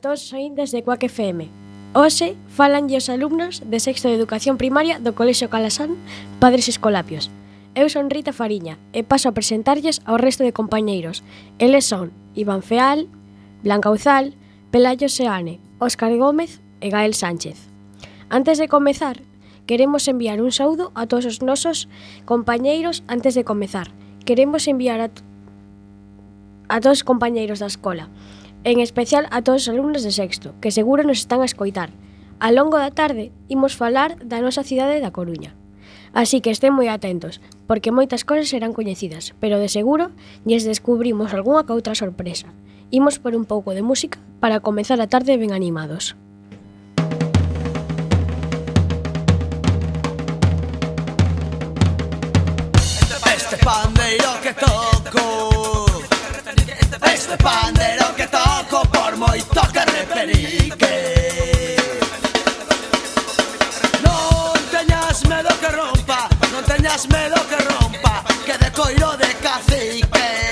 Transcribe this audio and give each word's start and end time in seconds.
todos 0.00 0.24
os 0.24 0.32
ointes 0.32 0.72
de 0.72 0.82
Cuac 0.82 1.04
FM. 1.04 1.48
Hoxe 1.92 2.32
falan 2.48 2.88
os 2.88 3.12
alumnos 3.12 3.60
de 3.60 3.78
sexto 3.84 4.08
de 4.08 4.16
Educación 4.16 4.56
Primaria 4.56 4.96
do 4.96 5.12
Colexio 5.12 5.52
Calasán, 5.52 6.00
Padres 6.40 6.72
Escolapios. 6.72 7.28
Eu 7.76 7.92
son 7.92 8.08
Rita 8.08 8.32
Fariña 8.32 8.80
e 8.96 9.04
paso 9.04 9.28
a 9.28 9.36
presentarlles 9.36 10.00
ao 10.08 10.16
resto 10.16 10.40
de 10.40 10.56
compañeiros. 10.56 11.20
Eles 11.60 11.84
son 11.84 12.16
Iván 12.32 12.64
Feal, 12.64 13.12
Blanca 13.60 13.92
Uzal, 13.92 14.32
Pelayo 14.72 15.12
Seane, 15.12 15.60
Óscar 15.76 16.16
Gómez 16.16 16.64
e 16.80 16.88
Gael 16.88 17.12
Sánchez. 17.12 17.68
Antes 18.32 18.56
de 18.56 18.72
comezar, 18.72 19.20
queremos 19.68 20.08
enviar 20.08 20.40
un 20.40 20.50
saúdo 20.50 20.96
a 20.96 21.04
todos 21.04 21.28
os 21.28 21.44
nosos 21.44 21.92
compañeiros 22.24 23.04
antes 23.04 23.36
de 23.36 23.44
comezar. 23.44 23.92
Queremos 24.24 24.64
enviar 24.64 25.04
a, 25.04 25.08
a 26.72 26.80
todos 26.80 27.04
os 27.04 27.06
compañeiros 27.06 27.60
da 27.60 27.68
escola 27.68 28.08
en 28.64 28.80
especial 28.80 29.26
a 29.30 29.42
todos 29.42 29.64
os 29.64 29.72
alumnos 29.72 30.02
de 30.02 30.12
sexto, 30.12 30.54
que 30.60 30.70
seguro 30.70 31.02
nos 31.02 31.24
están 31.24 31.40
a 31.40 31.48
escoitar. 31.48 31.90
A 32.40 32.52
longo 32.52 32.76
da 32.76 32.92
tarde 32.92 33.32
imos 33.48 33.76
falar 33.76 34.16
da 34.20 34.40
nosa 34.40 34.64
cidade 34.64 35.00
da 35.00 35.12
Coruña. 35.12 35.56
Así 36.12 36.40
que 36.40 36.50
estén 36.50 36.76
moi 36.76 36.88
atentos, 36.92 37.40
porque 37.64 37.94
moitas 37.94 38.26
cosas 38.26 38.50
serán 38.50 38.76
coñecidas, 38.76 39.32
pero 39.40 39.62
de 39.62 39.72
seguro 39.72 40.12
lles 40.44 40.68
descubrimos 40.68 41.32
algunha 41.32 41.64
que 41.64 41.72
outra 41.76 41.96
sorpresa. 41.96 42.52
Imos 42.90 43.22
por 43.22 43.32
un 43.38 43.46
pouco 43.46 43.72
de 43.72 43.86
música 43.86 44.18
para 44.42 44.60
comezar 44.60 44.98
a 45.00 45.08
tarde 45.08 45.38
ben 45.38 45.52
animados. 45.54 46.18
moito 59.30 59.46
toca 59.54 59.84
repenique 59.84 61.76
Non 64.02 64.58
teñas 64.74 65.22
medo 65.30 65.50
que 65.62 65.70
rompa 65.70 66.26
Non 66.50 66.62
teñas 66.66 67.06
medo 67.06 67.38
que 67.46 67.58
rompa 67.70 68.26
Que 68.42 68.58
de 68.58 68.70
coiro 68.74 69.14
de 69.22 69.30
cacique. 69.38 70.49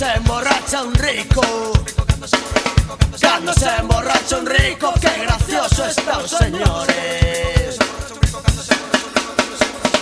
se 0.00 0.10
emborracha 0.14 0.82
un 0.82 0.94
rico. 0.94 1.42
Cuando 3.20 3.52
se 3.52 3.68
emborracha 3.68 4.38
un 4.38 4.46
rico, 4.46 4.94
qué 4.98 5.10
gracioso 5.24 5.84
están, 5.84 6.26
señores. 6.26 7.76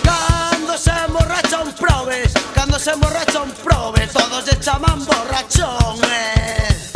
Cuando 0.01 0.77
se 0.77 0.91
emborracha 1.05 1.59
un 1.59 1.73
probe, 1.73 2.23
cuando 2.53 2.79
se 2.79 2.91
emborracha 2.91 3.41
un 3.41 3.51
probe, 3.51 4.07
todos 4.07 4.45
se 4.45 4.57
llaman 4.61 5.03
borrachones. 5.03 6.07
Eh. 6.07 6.88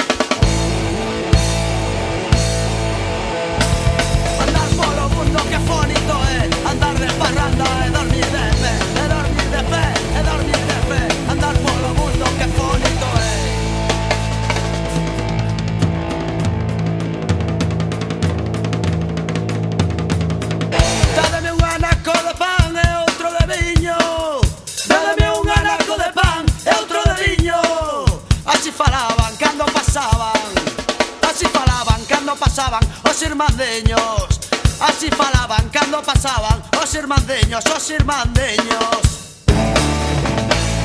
Irmandeños. 33.43 34.39
Así 34.79 35.09
falaban 35.09 35.69
cando 35.69 36.01
pasaban 36.01 36.61
os 36.81 36.93
irmandeños, 36.95 37.63
os 37.65 37.89
irmandeños. 37.89 39.01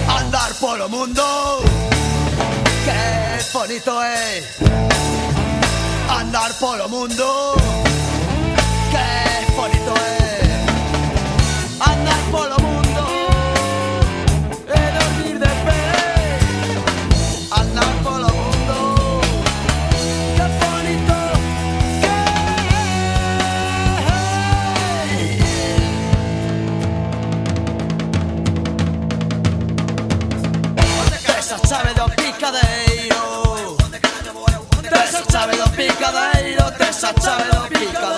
Andar 0.09 0.53
polo 0.55 0.89
mundo 0.89 1.23
Que 2.85 3.53
bonito 3.53 4.03
é 4.03 4.43
Andar 6.09 6.53
polo 6.55 6.89
mundo 6.89 7.55
Que 8.91 9.53
bonito 9.55 9.95
é 10.01 10.67
Andar 11.81 12.21
polo 12.33 12.58
Chávez 35.38 35.56
dos 35.56 35.70
pícadas, 35.70 36.35
he 36.35 36.50
ido 36.50 36.73
tres 36.76 37.05
a 37.05 37.12
dos 37.12 37.69
pícadas. 37.69 38.18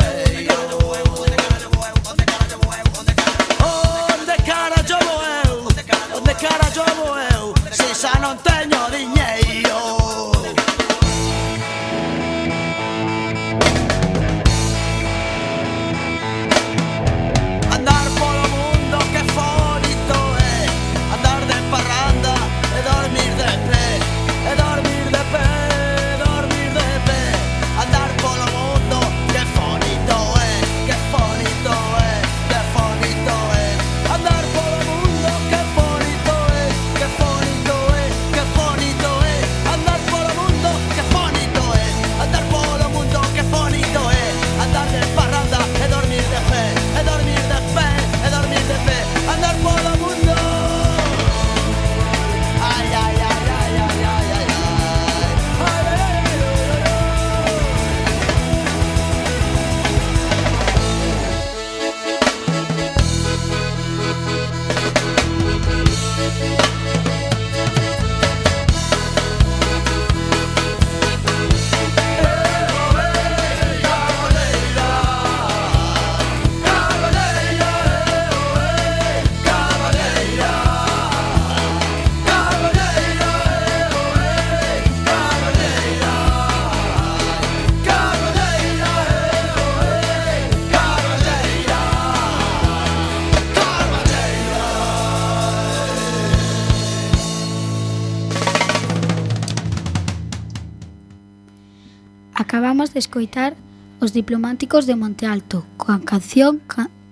escoitar 103.00 103.56
Os 104.00 104.14
diplomáticos 104.16 104.88
de 104.88 104.96
Monte 104.96 105.28
Alto, 105.28 105.68
coa 105.76 106.00
canción 106.00 106.64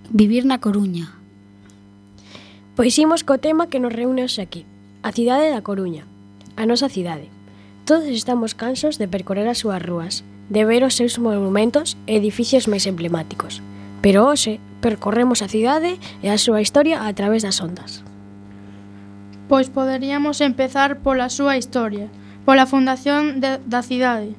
Vivir 0.09 0.49
na 0.49 0.57
Coruña. 0.57 1.13
Pois 2.73 2.97
imos 2.97 3.29
co 3.29 3.37
tema 3.37 3.69
que 3.69 3.77
nos 3.77 3.93
reúne 3.93 4.25
hoxe 4.25 4.41
aquí, 4.41 4.65
a 5.05 5.13
cidade 5.13 5.53
da 5.53 5.61
Coruña, 5.61 6.09
a 6.57 6.65
nosa 6.65 6.89
cidade. 6.89 7.29
Todos 7.85 8.09
estamos 8.09 8.57
cansos 8.57 8.97
de 8.97 9.05
percorrer 9.05 9.45
as 9.53 9.61
súas 9.61 9.85
rúas, 9.85 10.25
de 10.49 10.65
ver 10.65 10.81
os 10.81 10.97
seus 10.97 11.21
monumentos 11.21 12.01
e 12.09 12.17
edificios 12.17 12.73
máis 12.73 12.89
emblemáticos. 12.89 13.61
Pero 14.01 14.25
hoxe 14.25 14.57
percorremos 14.81 15.45
a 15.45 15.53
cidade 15.53 16.01
e 16.25 16.33
a 16.33 16.41
súa 16.41 16.65
historia 16.65 17.05
a 17.05 17.13
través 17.13 17.45
das 17.45 17.61
ondas. 17.61 18.01
Pois 19.45 19.69
poderíamos 19.69 20.41
empezar 20.41 21.05
pola 21.05 21.29
súa 21.29 21.61
historia, 21.61 22.09
pola 22.49 22.65
fundación 22.65 23.45
de, 23.45 23.61
da 23.69 23.85
cidade. 23.85 24.33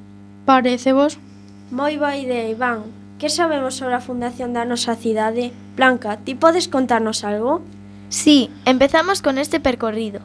Parecevos 0.50 1.22
Moi 1.70 2.02
boa 2.02 2.18
idea, 2.18 2.50
Iván. 2.50 2.90
Que 3.22 3.30
sabemos 3.30 3.78
sobre 3.78 3.94
a 3.94 4.02
fundación 4.02 4.50
da 4.50 4.66
nosa 4.66 4.98
cidade? 4.98 5.54
Blanca, 5.78 6.18
ti 6.18 6.34
podes 6.34 6.66
contarnos 6.66 7.22
algo? 7.22 7.62
Sí, 8.10 8.50
empezamos 8.66 9.22
con 9.22 9.38
este 9.38 9.62
percorrido. 9.62 10.18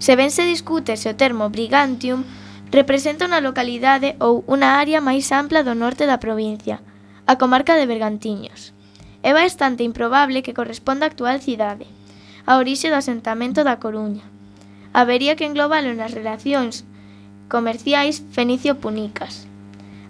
Se 0.00 0.16
ben 0.16 0.32
se 0.32 0.48
discute 0.48 0.96
se 0.96 1.12
o 1.12 1.18
termo 1.20 1.52
Brigantium 1.52 2.24
representa 2.72 3.28
unha 3.28 3.44
localidade 3.44 4.16
ou 4.24 4.40
unha 4.48 4.80
área 4.80 5.04
máis 5.04 5.28
ampla 5.36 5.60
do 5.60 5.76
norte 5.76 6.08
da 6.08 6.16
provincia, 6.16 6.80
a 7.28 7.36
comarca 7.36 7.76
de 7.76 7.84
Bergantiños. 7.84 8.72
É 9.20 9.36
bastante 9.36 9.84
improbable 9.84 10.40
que 10.40 10.56
corresponda 10.56 11.04
á 11.04 11.12
actual 11.12 11.44
cidade, 11.44 11.84
a 12.48 12.56
orixe 12.56 12.88
do 12.88 12.96
asentamento 12.96 13.68
da 13.68 13.76
Coruña. 13.84 14.24
Habería 14.96 15.36
que 15.36 15.44
englobalo 15.44 15.92
nas 15.92 16.16
relacións 16.16 16.88
comerciais 17.52 18.24
fenicio-punicas 18.32 19.44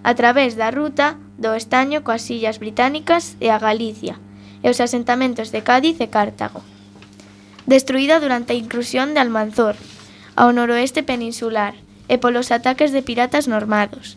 a 0.07 0.15
través 0.15 0.55
da 0.55 0.71
ruta 0.71 1.19
do 1.35 1.59
estaño 1.59 2.07
coas 2.07 2.31
illas 2.31 2.63
británicas 2.63 3.35
e 3.43 3.51
a 3.51 3.59
Galicia 3.59 4.23
e 4.63 4.71
os 4.71 4.79
asentamentos 4.79 5.51
de 5.51 5.67
Cádiz 5.67 5.99
e 5.99 6.07
Cartago. 6.07 6.63
Destruída 7.67 8.23
durante 8.23 8.55
a 8.55 8.61
inclusión 8.63 9.19
de 9.19 9.21
Almanzor 9.21 9.75
ao 10.39 10.55
noroeste 10.55 11.03
peninsular 11.03 11.75
e 12.07 12.23
polos 12.23 12.55
ataques 12.55 12.95
de 12.95 13.03
piratas 13.03 13.51
normados. 13.51 14.15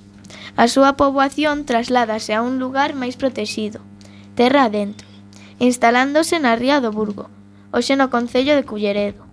A 0.53 0.69
súa 0.69 0.93
poboación 0.93 1.65
trasládase 1.65 2.37
a 2.37 2.45
un 2.45 2.61
lugar 2.61 2.93
máis 2.93 3.17
protexido, 3.17 3.81
terra 4.37 4.69
adentro, 4.69 5.09
instalándose 5.57 6.37
na 6.37 6.53
ría 6.53 6.85
do 6.85 6.93
Burgo, 6.93 7.33
hoxe 7.73 7.97
no 7.97 8.13
Concello 8.13 8.53
de 8.53 8.61
Culleredo. 8.61 9.25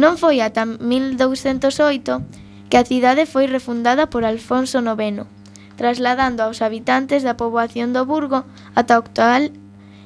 Non 0.00 0.16
foi 0.16 0.40
ata 0.40 0.64
1208 0.64 2.72
que 2.72 2.80
a 2.80 2.88
cidade 2.88 3.28
foi 3.28 3.44
refundada 3.44 4.08
por 4.08 4.24
Alfonso 4.24 4.80
IX, 4.80 5.28
trasladando 5.76 6.42
aos 6.42 6.60
habitantes 6.60 7.22
da 7.22 7.38
poboación 7.38 7.92
do 7.92 8.04
Burgo 8.04 8.44
ata 8.74 8.96
o 8.96 9.02
actual 9.02 9.50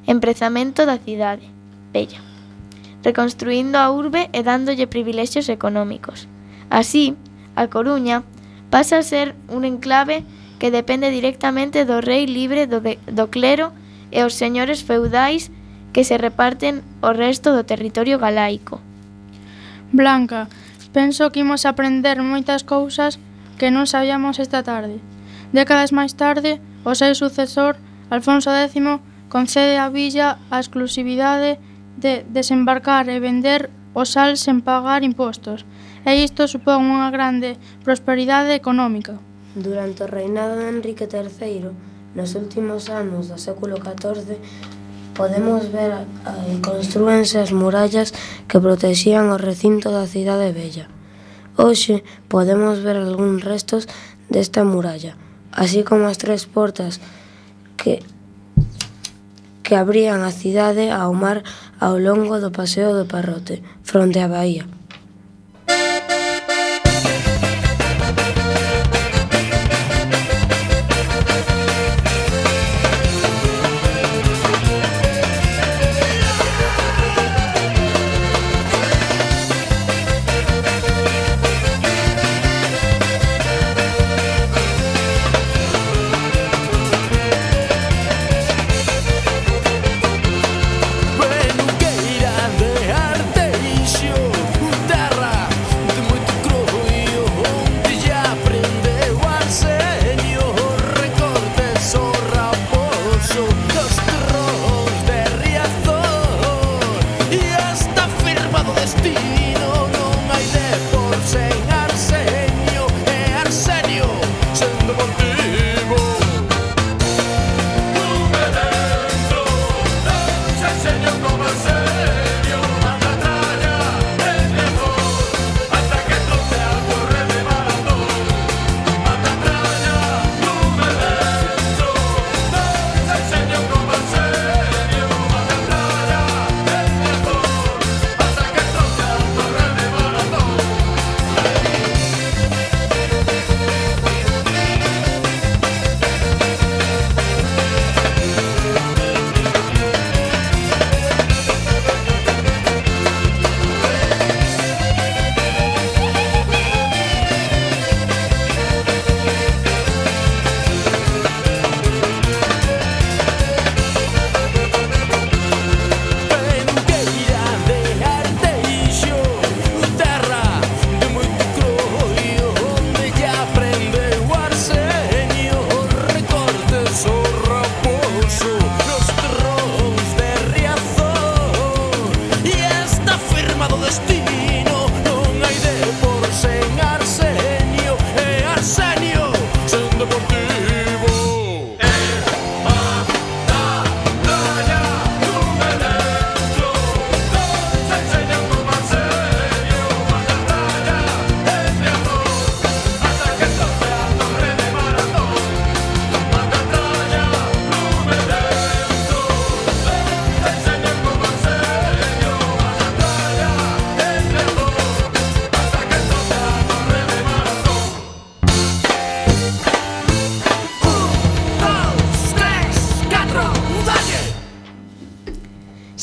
emprezamento 0.06 0.86
da 0.86 0.98
cidade 0.98 1.46
vella, 1.92 2.20
reconstruindo 3.02 3.78
a 3.78 3.90
urbe 3.90 4.28
e 4.32 4.42
dándolle 4.42 4.86
privilexios 4.86 5.48
económicos. 5.48 6.28
Así, 6.70 7.14
a 7.54 7.66
Coruña 7.66 8.22
pasa 8.70 8.98
a 8.98 9.06
ser 9.06 9.34
un 9.48 9.64
enclave 9.64 10.24
que 10.58 10.70
depende 10.70 11.10
directamente 11.10 11.84
do 11.84 12.00
rei 12.00 12.26
libre 12.26 12.66
do, 12.66 12.80
de, 12.80 12.98
do 13.06 13.28
clero 13.28 13.72
e 14.10 14.22
os 14.22 14.34
señores 14.34 14.82
feudais 14.82 15.50
que 15.92 16.04
se 16.04 16.18
reparten 16.18 16.84
o 17.00 17.10
resto 17.12 17.52
do 17.52 17.64
territorio 17.64 18.18
galaico. 18.18 18.80
Blanca, 19.92 20.48
penso 20.92 21.30
que 21.32 21.40
imos 21.40 21.64
aprender 21.64 22.20
moitas 22.20 22.64
cousas 22.64 23.16
que 23.56 23.72
non 23.72 23.88
sabíamos 23.88 24.36
esta 24.36 24.60
tarde. 24.60 25.00
Décadas 25.52 25.94
máis 25.94 26.14
tarde, 26.18 26.58
o 26.82 26.94
seu 26.94 27.14
sucesor, 27.14 27.78
Alfonso 28.10 28.50
X, 28.50 28.74
concede 29.28 29.78
á 29.78 29.86
villa 29.90 30.38
a 30.50 30.58
exclusividade 30.58 31.58
de 31.98 32.26
desembarcar 32.30 33.08
e 33.08 33.18
vender 33.20 33.70
o 33.96 34.04
sal 34.04 34.36
sen 34.36 34.60
pagar 34.60 35.02
impostos, 35.02 35.64
e 36.04 36.12
isto 36.20 36.44
supón 36.46 36.86
unha 36.92 37.08
grande 37.08 37.56
prosperidade 37.86 38.52
económica. 38.52 39.16
Durante 39.56 40.04
o 40.04 40.10
reinado 40.10 40.60
de 40.60 40.68
Enrique 40.68 41.08
III, 41.08 41.72
nos 42.12 42.36
últimos 42.36 42.92
anos 42.92 43.32
do 43.32 43.40
século 43.40 43.80
XIV, 43.80 44.36
podemos 45.16 45.72
ver 45.72 45.96
eh, 45.96 46.60
construense 46.60 47.40
as 47.40 47.56
murallas 47.56 48.12
que 48.44 48.60
protexían 48.60 49.32
o 49.32 49.40
recinto 49.40 49.88
da 49.88 50.04
cidade 50.04 50.52
bella. 50.52 50.92
Hoxe 51.56 52.04
podemos 52.28 52.84
ver 52.84 53.00
algúns 53.00 53.40
restos 53.40 53.88
desta 54.28 54.60
muralla, 54.60 55.16
así 55.52 55.82
como 55.82 56.06
as 56.06 56.18
tres 56.18 56.46
portas 56.46 57.00
que 57.76 58.02
que 59.66 59.74
abrían 59.74 60.22
a 60.22 60.30
cidade 60.30 60.94
ao 60.94 61.10
mar 61.10 61.42
ao 61.82 61.98
longo 61.98 62.38
do 62.38 62.54
paseo 62.54 62.94
do 62.94 63.10
Parrote, 63.10 63.66
fronte 63.82 64.22
á 64.22 64.30
baía. 64.30 64.62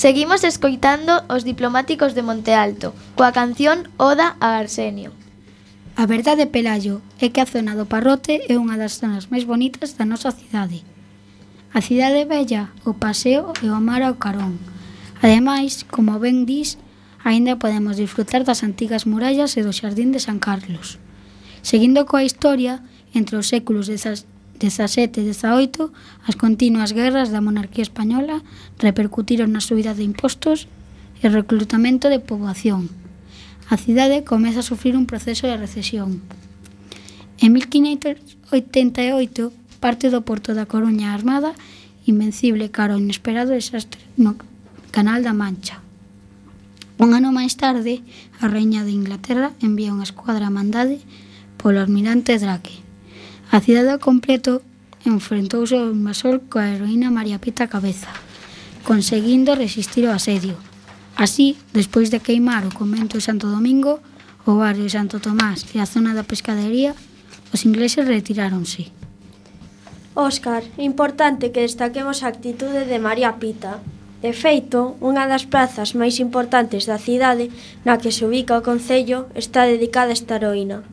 Seguimos 0.03 0.43
escoitando 0.43 1.23
os 1.29 1.47
diplomáticos 1.47 2.11
de 2.11 2.27
Monte 2.27 2.51
Alto, 2.51 2.91
coa 3.15 3.31
canción 3.31 3.87
Oda 3.95 4.35
a 4.43 4.59
Arsenio. 4.59 5.15
A 5.95 6.03
verdade, 6.03 6.43
Pelayo, 6.43 6.99
é 7.23 7.31
que 7.31 7.39
a 7.39 7.47
zona 7.47 7.71
do 7.71 7.87
Parrote 7.87 8.43
é 8.51 8.59
unha 8.59 8.75
das 8.75 8.99
zonas 8.99 9.31
máis 9.31 9.47
bonitas 9.47 9.95
da 9.95 10.03
nosa 10.03 10.35
cidade. 10.35 10.83
A 11.71 11.79
cidade 11.79 12.27
bella, 12.27 12.75
o 12.83 12.99
paseo 12.99 13.55
e 13.63 13.71
o 13.71 13.79
mar 13.79 14.03
ao 14.03 14.19
carón. 14.19 14.59
Ademais, 15.23 15.87
como 15.87 16.19
ben 16.19 16.43
dis, 16.43 16.75
aínda 17.23 17.55
podemos 17.55 17.95
disfrutar 17.95 18.43
das 18.43 18.59
antigas 18.59 19.07
murallas 19.07 19.55
e 19.55 19.63
do 19.63 19.71
xardín 19.71 20.11
de 20.11 20.19
San 20.19 20.43
Carlos. 20.43 20.99
Seguindo 21.63 22.03
coa 22.03 22.27
historia, 22.27 22.83
entre 23.15 23.39
os 23.39 23.47
séculos 23.47 23.87
17 24.63 25.19
e 25.19 25.27
18, 25.27 25.91
as 26.23 26.39
continuas 26.39 26.95
guerras 26.95 27.35
da 27.35 27.43
monarquía 27.43 27.83
española 27.83 28.39
repercutiron 28.79 29.51
na 29.51 29.59
subida 29.59 29.91
de 29.91 30.07
impostos 30.07 30.71
e 31.19 31.27
reclutamento 31.27 32.07
de 32.07 32.23
poboación. 32.23 32.87
A 33.67 33.75
cidade 33.75 34.23
comeza 34.23 34.63
a 34.63 34.69
sufrir 34.69 34.95
un 34.95 35.03
proceso 35.03 35.51
de 35.51 35.59
recesión. 35.59 36.23
En 37.43 37.51
1588 37.51 39.51
parte 39.83 40.07
do 40.07 40.23
porto 40.23 40.55
da 40.55 40.63
Coruña 40.63 41.11
armada 41.11 41.51
invencible 42.07 42.71
cara 42.71 42.95
ao 42.95 43.03
inesperado 43.03 43.51
desastre 43.51 43.99
no 44.15 44.39
Canal 44.95 45.27
da 45.27 45.35
Mancha. 45.35 45.83
Un 47.03 47.11
ano 47.11 47.35
máis 47.35 47.59
tarde, 47.59 47.99
a 48.39 48.47
Reina 48.47 48.87
de 48.87 48.95
Inglaterra 48.95 49.51
envía 49.59 49.91
unha 49.91 50.07
escuadra 50.07 50.47
mandade 50.47 51.03
polo 51.59 51.83
almirante 51.83 52.39
Drake 52.39 52.82
A 53.51 53.59
cidade 53.59 53.89
ao 53.91 53.99
completo 53.99 54.61
enfrentouse 55.05 55.75
ao 55.75 55.91
invasor 55.91 56.47
coa 56.47 56.69
heroína 56.69 57.11
María 57.11 57.39
Pita 57.43 57.67
Cabeza, 57.67 58.07
conseguindo 58.87 59.55
resistir 59.55 60.07
o 60.07 60.15
asedio. 60.15 60.55
Así, 61.15 61.57
despois 61.73 62.09
de 62.09 62.23
queimar 62.23 62.63
o 62.65 62.73
convento 62.73 63.19
de 63.19 63.25
Santo 63.25 63.51
Domingo, 63.51 63.99
o 64.47 64.55
barrio 64.55 64.87
de 64.87 64.95
Santo 64.95 65.19
Tomás 65.19 65.67
e 65.75 65.79
a 65.79 65.85
zona 65.85 66.15
da 66.15 66.23
pescadería, 66.23 66.95
os 67.53 67.61
ingleses 67.67 68.07
retiráronse. 68.07 68.91
Óscar, 70.15 70.63
importante 70.77 71.51
que 71.51 71.65
destaquemos 71.65 72.21
a 72.21 72.29
actitude 72.29 72.85
de 72.85 72.99
María 72.99 73.37
Pita. 73.41 73.81
De 74.23 74.31
feito, 74.31 74.95
unha 75.03 75.27
das 75.27 75.43
plazas 75.43 75.97
máis 75.99 76.21
importantes 76.23 76.87
da 76.87 76.95
cidade 76.95 77.51
na 77.83 77.99
que 77.99 78.13
se 78.13 78.23
ubica 78.23 78.55
o 78.55 78.63
Concello 78.63 79.27
está 79.35 79.67
dedicada 79.67 80.13
a 80.13 80.17
esta 80.17 80.39
heroína. 80.39 80.85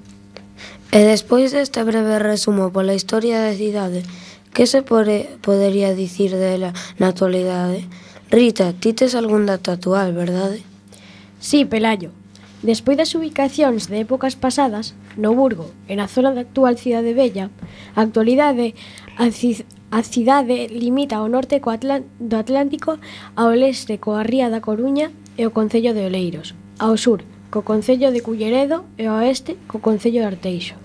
E 0.92 1.06
despois 1.06 1.54
deste 1.54 1.87
breve 1.87 2.18
resumo 2.18 2.75
pola 2.75 2.99
historia 2.99 3.38
da 3.38 3.54
cidade, 3.54 4.02
que 4.50 4.66
se 4.66 4.82
pode, 4.82 5.38
podería 5.38 5.94
dicir 5.94 6.35
dela 6.35 6.75
na 6.99 7.14
actualidade? 7.14 7.87
Rita, 8.26 8.75
ti 8.75 8.90
tes 8.90 9.14
algún 9.14 9.47
dato 9.47 9.70
actual, 9.70 10.11
verdade? 10.11 10.66
Sí, 11.38 11.62
Pelayo. 11.62 12.11
Despois 12.66 12.99
das 12.99 13.14
ubicacións 13.14 13.87
de 13.87 14.02
épocas 14.02 14.35
pasadas, 14.35 14.99
no 15.14 15.30
Burgo 15.30 15.70
e 15.87 15.94
na 15.94 16.11
zona 16.11 16.35
da 16.35 16.42
actual 16.42 16.75
cidade 16.75 17.14
Bella, 17.14 17.54
a 17.94 18.02
actualidade 18.02 18.75
a, 19.14 19.30
ci 19.30 19.62
a 19.94 20.02
cidade 20.02 20.66
limita 20.75 21.23
ao 21.23 21.30
norte 21.30 21.62
co 21.62 21.70
Atlán 21.70 22.02
do 22.18 22.35
Atlántico, 22.35 22.99
ao 23.38 23.54
leste 23.54 24.02
coa 24.02 24.26
Ría 24.26 24.50
da 24.50 24.59
Coruña 24.59 25.14
e 25.38 25.47
o 25.47 25.54
Concello 25.54 25.94
de 25.94 26.02
Oleiros, 26.02 26.59
ao 26.82 26.99
sur 26.99 27.23
co 27.50 27.66
Concello 27.66 28.14
de 28.14 28.23
Culleredo 28.23 28.87
e 28.97 29.11
ao 29.11 29.19
oeste 29.19 29.59
co 29.66 29.83
Concello 29.83 30.23
de 30.23 30.30
Arteixo. 30.33 30.78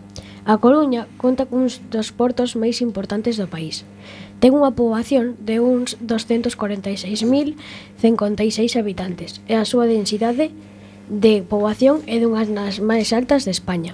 A 0.45 0.61
Coruña 0.61 1.09
conta 1.17 1.49
cuns 1.49 1.81
dos 1.89 2.13
portos 2.13 2.53
máis 2.53 2.77
importantes 2.81 3.37
do 3.37 3.47
país. 3.49 3.85
Ten 4.41 4.53
unha 4.53 4.77
poboación 4.77 5.33
de 5.41 5.57
uns 5.57 5.97
246.056 6.01 8.77
habitantes 8.77 9.41
e 9.49 9.57
a 9.57 9.65
súa 9.65 9.89
densidade 9.89 10.53
de 11.09 11.41
poboación 11.45 12.01
é 12.05 12.21
dunhas 12.21 12.49
das 12.49 12.81
máis 12.81 13.13
altas 13.13 13.45
de 13.45 13.51
España. 13.53 13.93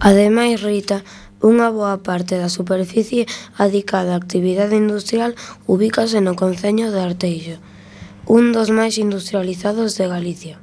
Ademais, 0.00 0.60
Rita, 0.60 1.04
Unha 1.38 1.70
boa 1.70 2.02
parte 2.02 2.34
da 2.34 2.50
superficie 2.50 3.22
adicada 3.62 4.10
á 4.10 4.18
actividade 4.18 4.74
industrial 4.74 5.38
ubícase 5.70 6.18
no 6.18 6.34
Concello 6.34 6.90
de 6.90 6.98
Arteixo, 6.98 7.62
un 8.26 8.50
dos 8.50 8.74
máis 8.74 8.98
industrializados 8.98 9.94
de 9.94 10.10
Galicia. 10.10 10.58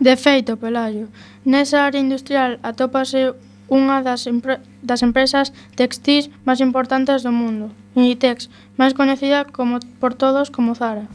De 0.00 0.16
feito, 0.16 0.56
Pelayo, 0.56 1.06
nesa 1.46 1.86
área 1.86 2.02
industrial 2.02 2.58
atópase 2.62 3.34
unha 3.70 4.02
das, 4.02 4.26
empre 4.26 4.60
das 4.82 5.00
empresas 5.06 5.54
textís 5.78 6.28
máis 6.44 6.60
importantes 6.60 7.22
do 7.22 7.32
mundo, 7.32 7.70
Inditex, 7.94 8.50
máis 8.76 8.92
coñecida 8.92 9.46
como 9.46 9.78
por 10.02 10.12
todos 10.18 10.50
como 10.50 10.74
Zara. 10.74 11.06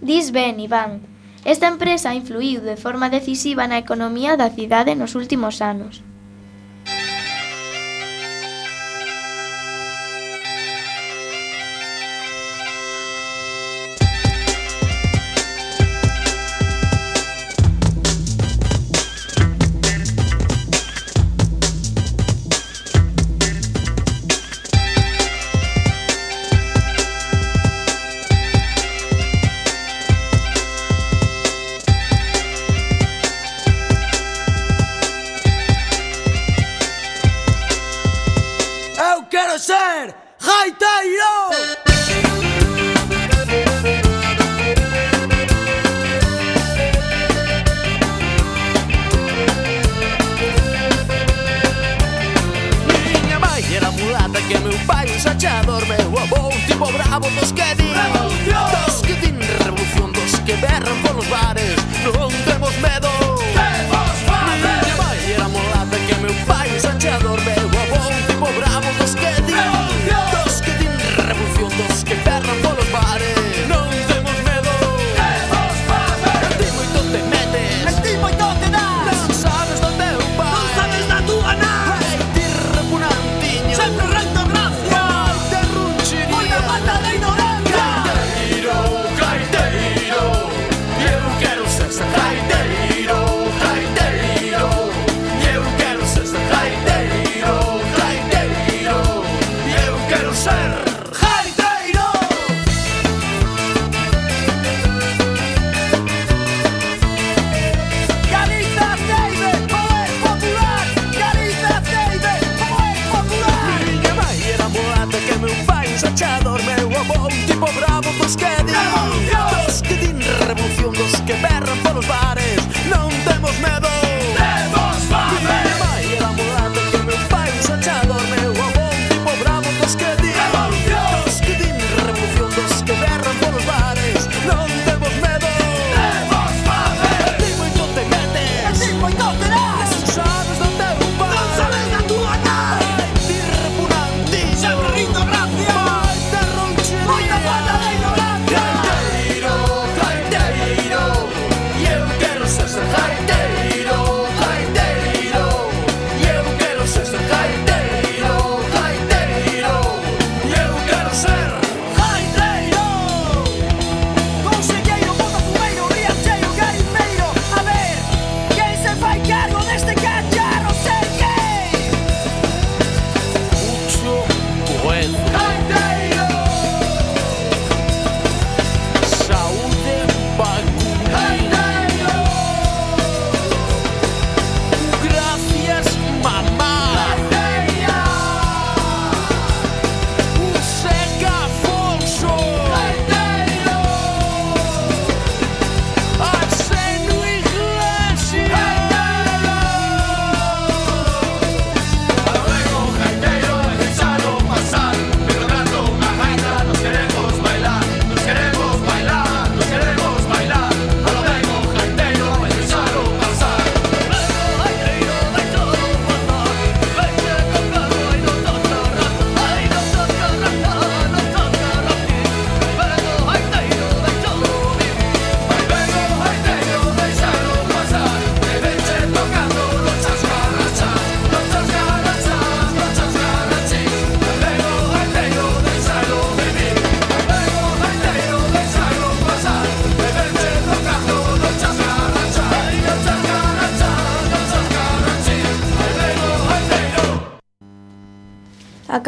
Dis 0.00 0.32
ben, 0.32 0.58
Iván. 0.58 1.04
Esta 1.44 1.68
empresa 1.68 2.16
influiu 2.16 2.64
de 2.64 2.80
forma 2.80 3.12
decisiva 3.12 3.68
na 3.68 3.76
economía 3.76 4.40
da 4.40 4.48
cidade 4.48 4.96
nos 4.96 5.12
últimos 5.12 5.60
anos. 5.60 6.00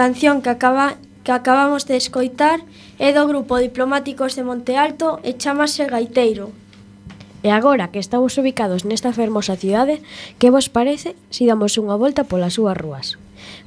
canción 0.07 0.41
que, 0.41 0.51
acaba, 0.51 0.95
que 1.25 1.33
acabamos 1.33 1.83
de 1.91 1.97
escoitar 1.99 2.63
é 3.03 3.11
do 3.11 3.27
grupo 3.27 3.59
Diplomáticos 3.59 4.39
de 4.39 4.47
Monte 4.47 4.79
Alto 4.79 5.19
e 5.27 5.35
chamase 5.35 5.83
Gaiteiro. 5.83 6.55
E 7.43 7.51
agora 7.51 7.91
que 7.91 7.99
estamos 7.99 8.39
ubicados 8.39 8.87
nesta 8.87 9.11
fermosa 9.11 9.59
cidade, 9.59 9.99
que 10.39 10.55
vos 10.55 10.71
parece 10.71 11.19
se 11.27 11.43
si 11.43 11.51
damos 11.51 11.75
unha 11.75 11.99
volta 11.99 12.23
polas 12.23 12.55
súas 12.55 12.79
rúas, 12.79 13.19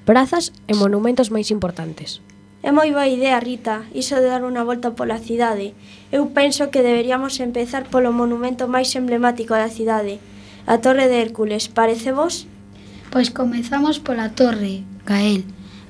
prazas 0.07 0.55
e 0.71 0.79
monumentos 0.79 1.27
máis 1.27 1.51
importantes? 1.51 2.23
É 2.63 2.71
moi 2.71 2.87
boa 2.95 3.11
idea, 3.11 3.35
Rita, 3.43 3.83
iso 3.91 4.15
de 4.15 4.31
dar 4.31 4.47
unha 4.47 4.63
volta 4.63 4.95
pola 4.95 5.19
cidade. 5.19 5.75
Eu 6.07 6.31
penso 6.31 6.71
que 6.71 6.79
deberíamos 6.79 7.35
empezar 7.43 7.91
polo 7.91 8.15
monumento 8.15 8.71
máis 8.71 8.95
emblemático 8.95 9.59
da 9.59 9.67
cidade, 9.67 10.23
a 10.63 10.79
Torre 10.79 11.11
de 11.11 11.19
Hércules, 11.19 11.67
parece 11.67 12.15
vos? 12.15 12.47
Pois 13.11 13.27
comezamos 13.27 13.99
pola 13.99 14.31
Torre, 14.31 14.87
Gael, 15.03 15.43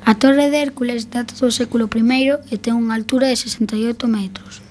A 0.06 0.16
Torre 0.16 0.50
de 0.50 0.58
Hércules 0.58 1.10
data 1.10 1.36
do 1.36 1.52
século 1.52 1.90
I 1.92 2.32
e 2.52 2.56
ten 2.58 2.76
unha 2.80 2.96
altura 2.96 3.28
de 3.28 3.38
68 3.38 4.08
metros. 4.08 4.64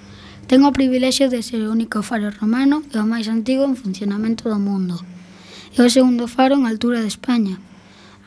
Ten 0.48 0.64
o 0.64 0.72
privilexio 0.72 1.28
de 1.28 1.44
ser 1.44 1.60
o 1.62 1.72
único 1.72 2.00
faro 2.00 2.32
romano 2.32 2.80
e 2.88 2.96
o 2.96 3.04
máis 3.04 3.28
antigo 3.28 3.68
en 3.68 3.76
funcionamento 3.76 4.48
do 4.48 4.56
mundo. 4.56 4.96
É 5.76 5.84
o 5.84 5.92
segundo 5.92 6.24
faro 6.26 6.56
en 6.56 6.64
altura 6.64 7.04
de 7.04 7.12
España. 7.12 7.60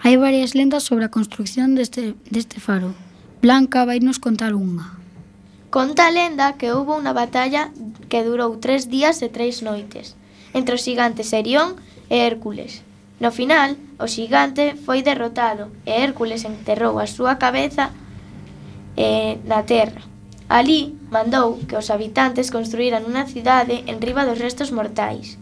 Hai 0.05 0.21
varias 0.21 0.53
lendas 0.53 0.85
sobre 0.85 1.05
a 1.05 1.13
construcción 1.13 1.73
deste, 1.73 2.13
deste 2.29 2.61
faro. 2.61 2.93
Blanca 3.41 3.85
vai 3.89 3.97
nos 3.97 4.21
contar 4.21 4.53
unha. 4.53 5.01
Conta 5.73 6.05
a 6.07 6.13
lenda 6.13 6.53
que 6.59 6.69
houve 6.69 6.93
unha 6.93 7.15
batalla 7.17 7.73
que 8.11 8.21
durou 8.21 8.59
tres 8.61 8.85
días 8.91 9.25
e 9.25 9.33
tres 9.33 9.65
noites 9.65 10.13
entre 10.53 10.75
os 10.75 10.83
gigantes 10.83 11.33
Erión 11.33 11.79
e 12.11 12.21
Hércules. 12.21 12.83
No 13.21 13.29
final, 13.29 13.77
o 14.01 14.09
xigante 14.09 14.73
foi 14.73 15.05
derrotado 15.05 15.69
e 15.85 15.93
Hércules 16.01 16.41
enterrou 16.41 16.97
a 16.97 17.05
súa 17.05 17.37
cabeza 17.37 17.93
eh, 18.97 19.37
na 19.45 19.61
terra. 19.61 20.01
Alí 20.49 20.97
mandou 21.13 21.61
que 21.69 21.77
os 21.77 21.93
habitantes 21.93 22.49
construíran 22.49 23.05
unha 23.05 23.29
cidade 23.29 23.85
en 23.85 24.01
riba 24.01 24.25
dos 24.25 24.41
restos 24.41 24.73
mortais. 24.73 25.37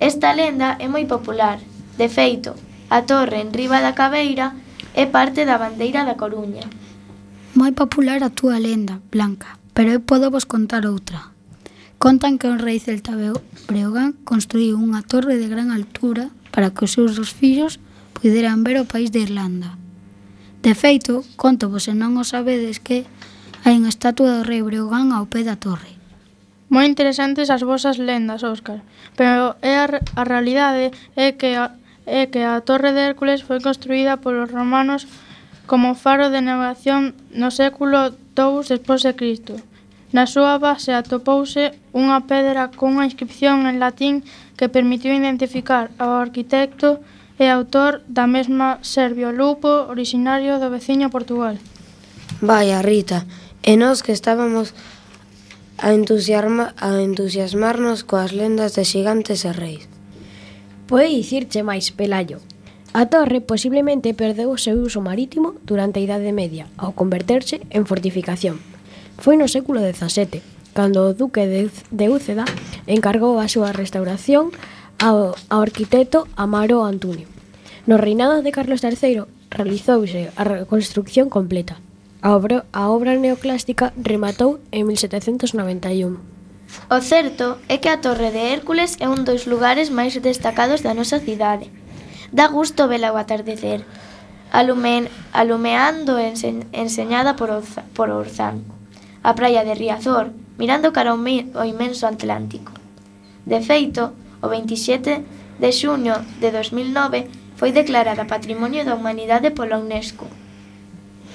Esta 0.00 0.32
lenda 0.32 0.80
é 0.80 0.88
moi 0.88 1.04
popular. 1.04 1.60
De 2.00 2.08
feito, 2.08 2.56
a 2.88 3.04
torre 3.04 3.44
en 3.44 3.52
riba 3.52 3.84
da 3.84 3.92
cabeira 3.92 4.56
é 4.96 5.04
parte 5.04 5.44
da 5.44 5.60
bandeira 5.60 6.08
da 6.08 6.16
Coruña. 6.16 6.64
Moi 7.52 7.76
popular 7.76 8.24
a 8.24 8.32
túa 8.32 8.56
lenda, 8.56 9.04
Blanca, 9.12 9.60
pero 9.76 9.92
eu 9.92 10.00
podo 10.00 10.32
vos 10.32 10.48
contar 10.48 10.88
outra. 10.88 11.36
Contan 12.00 12.40
que 12.40 12.48
un 12.48 12.64
rei 12.64 12.80
celta 12.80 13.12
Breogán 13.68 14.16
construíu 14.24 14.80
unha 14.80 15.04
torre 15.04 15.36
de 15.36 15.52
gran 15.52 15.68
altura 15.68 16.32
para 16.54 16.70
que 16.70 16.86
os 16.86 16.94
seus 16.94 17.18
dos 17.18 17.34
fillos 17.34 17.82
puderan 18.14 18.62
ver 18.62 18.78
o 18.78 18.86
país 18.86 19.10
de 19.10 19.26
Irlanda. 19.26 19.74
De 20.62 20.78
feito, 20.78 21.26
conto 21.34 21.66
vos 21.66 21.90
se 21.90 21.92
non 21.98 22.14
o 22.14 22.22
sabedes 22.22 22.78
que 22.78 23.02
hai 23.66 23.74
unha 23.74 23.90
estatua 23.90 24.38
do 24.38 24.46
rei 24.46 24.62
Breogán 24.62 25.10
ao 25.10 25.26
pé 25.26 25.42
da 25.42 25.58
torre. 25.58 25.98
Moi 26.70 26.86
interesantes 26.86 27.50
as 27.50 27.66
vosas 27.66 27.98
lendas, 27.98 28.46
Óscar, 28.46 28.80
pero 29.18 29.58
é 29.60 29.82
a, 29.82 29.86
a 29.90 30.22
realidade 30.22 30.94
é 31.18 31.34
que 31.34 31.58
a, 31.58 31.74
é 32.06 32.30
que 32.30 32.46
a 32.46 32.62
Torre 32.62 32.94
de 32.94 33.02
Hércules 33.12 33.42
foi 33.42 33.58
construída 33.58 34.22
polos 34.22 34.48
romanos 34.48 35.10
como 35.66 35.98
faro 35.98 36.30
de 36.30 36.40
navegación 36.40 37.18
no 37.34 37.50
século 37.50 38.14
II 38.38 38.62
despois 38.64 39.02
de 39.02 39.12
Cristo. 39.18 39.58
Na 40.14 40.30
súa 40.30 40.62
base 40.62 40.94
atopouse 40.94 41.74
unha 41.90 42.22
pedra 42.30 42.70
cunha 42.70 43.02
inscripción 43.02 43.66
en 43.66 43.82
latín 43.82 44.22
que 44.56 44.68
permitiu 44.68 45.12
identificar 45.14 45.90
ao 45.98 46.20
arquitecto 46.22 47.00
e 47.38 47.50
autor 47.50 48.02
da 48.06 48.26
mesma 48.26 48.78
Servio 48.82 49.34
Lupo, 49.34 49.68
originario 49.90 50.62
do 50.62 50.70
veciño 50.70 51.10
Portugal. 51.10 51.58
Vaya, 52.40 52.82
Rita, 52.82 53.26
e 53.62 53.74
nós 53.74 54.02
que 54.02 54.14
estábamos 54.14 54.74
a, 55.78 55.90
entusiasma, 55.90 56.74
a 56.78 57.02
entusiasmarnos 57.02 58.06
coas 58.06 58.30
lendas 58.30 58.78
de 58.78 58.86
xigantes 58.86 59.42
e 59.42 59.50
reis. 59.50 59.90
Pode 60.86 61.10
dicirche 61.10 61.66
máis, 61.66 61.90
Pelayo. 61.90 62.38
A 62.94 63.10
torre 63.10 63.42
posiblemente 63.42 64.14
perdeu 64.14 64.54
o 64.54 64.60
seu 64.60 64.78
uso 64.78 65.02
marítimo 65.02 65.58
durante 65.66 65.98
a 65.98 66.04
Idade 66.06 66.30
Media, 66.30 66.70
ao 66.78 66.94
converterse 66.94 67.66
en 67.74 67.82
fortificación. 67.90 68.62
Foi 69.18 69.34
no 69.34 69.50
século 69.50 69.82
XVII, 69.82 70.53
cando 70.74 71.06
o 71.06 71.14
duque 71.14 71.46
de, 71.46 71.70
de 71.70 72.06
Úceda 72.10 72.44
encargou 72.90 73.38
a 73.38 73.46
súa 73.46 73.70
restauración 73.72 74.50
ao, 74.98 75.38
ao 75.48 75.60
arquitecto 75.62 76.26
Amaro 76.36 76.82
Antonio. 76.82 77.30
No 77.86 77.96
reinado 77.96 78.42
de 78.42 78.50
Carlos 78.50 78.82
III 78.82 79.24
realizouse 79.54 80.34
a 80.36 80.42
reconstrucción 80.44 81.30
completa. 81.30 81.78
A 82.20 82.34
obra, 82.34 82.66
a 82.74 82.90
obra 82.90 83.14
neoclásica 83.14 83.94
rematou 83.96 84.58
en 84.74 84.90
1791. 84.90 86.18
O 86.90 86.98
certo 86.98 87.60
é 87.70 87.78
que 87.78 87.92
a 87.92 88.02
Torre 88.02 88.34
de 88.34 88.50
Hércules 88.50 88.98
é 88.98 89.06
un 89.06 89.22
dos 89.22 89.46
lugares 89.46 89.94
máis 89.94 90.18
destacados 90.18 90.82
da 90.82 90.96
nosa 90.96 91.22
cidade. 91.22 91.70
Dá 92.34 92.50
gusto 92.50 92.90
vela 92.90 93.14
ao 93.14 93.20
atardecer, 93.20 93.86
alumen, 94.50 95.06
alumeando 95.30 96.18
ense, 96.18 96.66
enseñada 96.74 97.38
por, 97.38 97.54
orza, 97.54 97.86
por 97.94 98.10
Orzán. 98.10 98.66
A 99.22 99.38
praia 99.38 99.62
de 99.62 99.78
Riazor 99.78 100.34
mirando 100.58 100.92
cara 100.92 101.12
ao 101.12 101.64
inmenso 101.66 102.06
Atlántico. 102.06 102.72
De 103.44 103.60
feito, 103.60 104.12
o 104.40 104.48
27 104.48 105.60
de 105.60 105.70
xuño 105.72 106.14
de 106.40 106.50
2009 106.50 107.26
foi 107.56 107.70
declarada 107.72 108.26
Patrimonio 108.26 108.84
da 108.84 108.94
Humanidade 108.94 109.50
pola 109.50 109.78
UNESCO. 109.78 110.26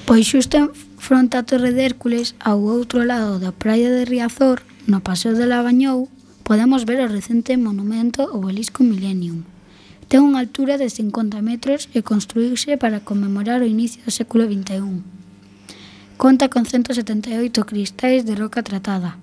Pois 0.09 0.25
xusto 0.25 0.57
en 0.57 0.67
fronte 0.97 1.37
á 1.37 1.45
Torre 1.45 1.71
de 1.71 1.85
Hércules, 1.85 2.33
ao 2.41 2.59
outro 2.65 3.05
lado 3.05 3.37
da 3.37 3.53
praia 3.53 3.93
de 3.93 4.09
Riazor, 4.09 4.65
no 4.89 5.05
Paseo 5.05 5.37
de 5.37 5.45
Labañou, 5.45 6.09
podemos 6.41 6.81
ver 6.89 6.99
o 7.05 7.11
recente 7.11 7.53
monumento 7.61 8.25
obelisco 8.33 8.81
Millennium. 8.81 9.45
Ten 10.09 10.25
unha 10.25 10.41
altura 10.41 10.81
de 10.81 10.89
50 10.89 11.45
metros 11.45 11.85
e 11.93 12.01
construíuse 12.01 12.73
para 12.81 13.05
conmemorar 13.05 13.61
o 13.61 13.69
inicio 13.69 14.01
do 14.01 14.09
século 14.09 14.49
XXI. 14.49 15.05
Conta 16.19 16.49
con 16.49 16.65
178 16.65 17.65
cristais 17.65 18.25
de 18.25 18.35
roca 18.35 18.61
tratada. 18.61 19.15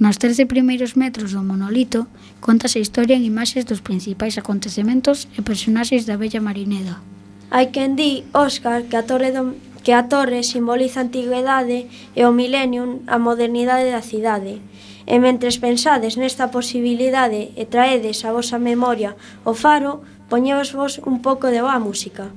Nos 0.00 0.16
13 0.16 0.48
primeiros 0.48 0.96
metros 0.96 1.36
do 1.36 1.44
monolito, 1.44 2.08
contase 2.40 2.80
a 2.80 2.84
historia 2.88 3.12
en 3.12 3.28
imaxes 3.28 3.68
dos 3.68 3.84
principais 3.84 4.40
acontecementos 4.40 5.28
e 5.36 5.44
personaxes 5.44 6.08
da 6.08 6.16
bella 6.16 6.40
marineda. 6.40 7.04
Hai 7.52 7.68
quen 7.76 7.92
di, 7.92 8.24
Óscar, 8.32 8.88
que 8.88 8.96
a 8.96 9.04
torre 9.04 9.36
do, 9.36 9.52
que 9.84 9.92
a 9.92 10.08
torre 10.08 10.40
simboliza 10.40 11.04
a 11.04 11.12
antigüedade 11.12 11.92
e 12.16 12.24
o 12.24 12.32
milenium 12.32 13.04
a 13.04 13.20
modernidade 13.20 13.92
da 13.92 14.00
cidade. 14.00 14.64
E 15.04 15.20
mentres 15.20 15.60
pensades 15.60 16.16
nesta 16.16 16.48
posibilidade 16.48 17.52
e 17.52 17.68
traedes 17.68 18.24
a 18.24 18.32
vosa 18.32 18.56
memoria 18.56 19.12
o 19.44 19.52
faro, 19.52 20.00
poñeos 20.32 20.72
vos 20.72 21.04
un 21.04 21.20
pouco 21.20 21.52
de 21.52 21.60
boa 21.60 21.76
música. 21.76 22.32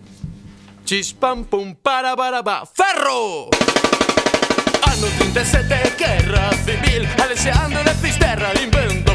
Chispam 0.83 1.47
pum 1.47 1.71
para 1.71 2.19
barabá, 2.19 2.67
ferro! 2.67 3.47
ano 4.93 5.07
37, 5.17 5.95
guerra 5.97 6.51
civil. 6.65 7.07
Alexeando 7.21 7.83
na 7.83 7.93
cisterra 7.95 8.53
invento. 8.61 9.12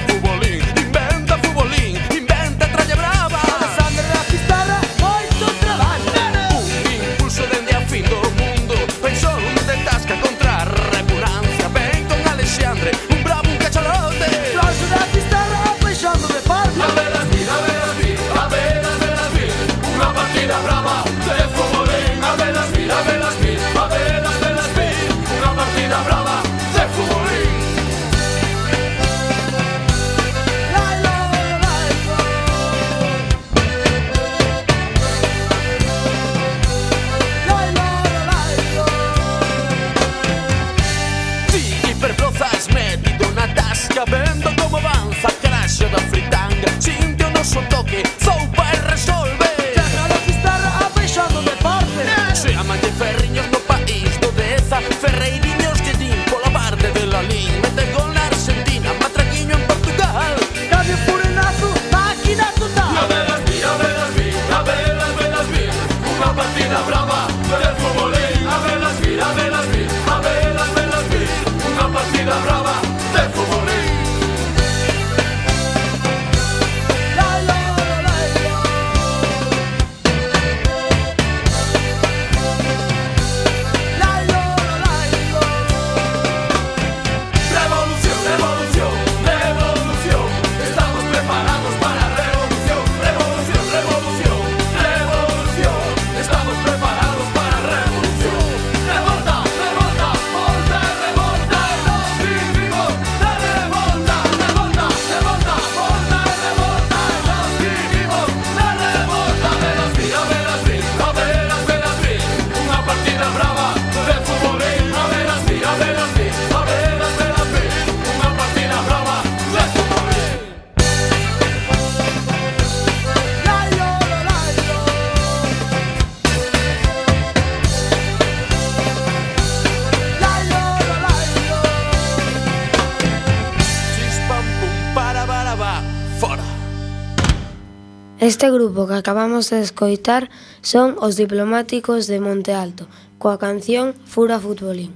grupo 138.79 138.93
que 138.93 138.99
acabamos 138.99 139.51
de 139.51 139.61
escoitar 139.61 140.31
son 140.63 140.95
Os 141.03 141.17
Diplomáticos 141.17 142.07
de 142.07 142.21
Monte 142.23 142.55
Alto, 142.55 142.87
coa 143.19 143.35
canción 143.35 143.91
Fura 144.07 144.39
Futbolín. 144.39 144.95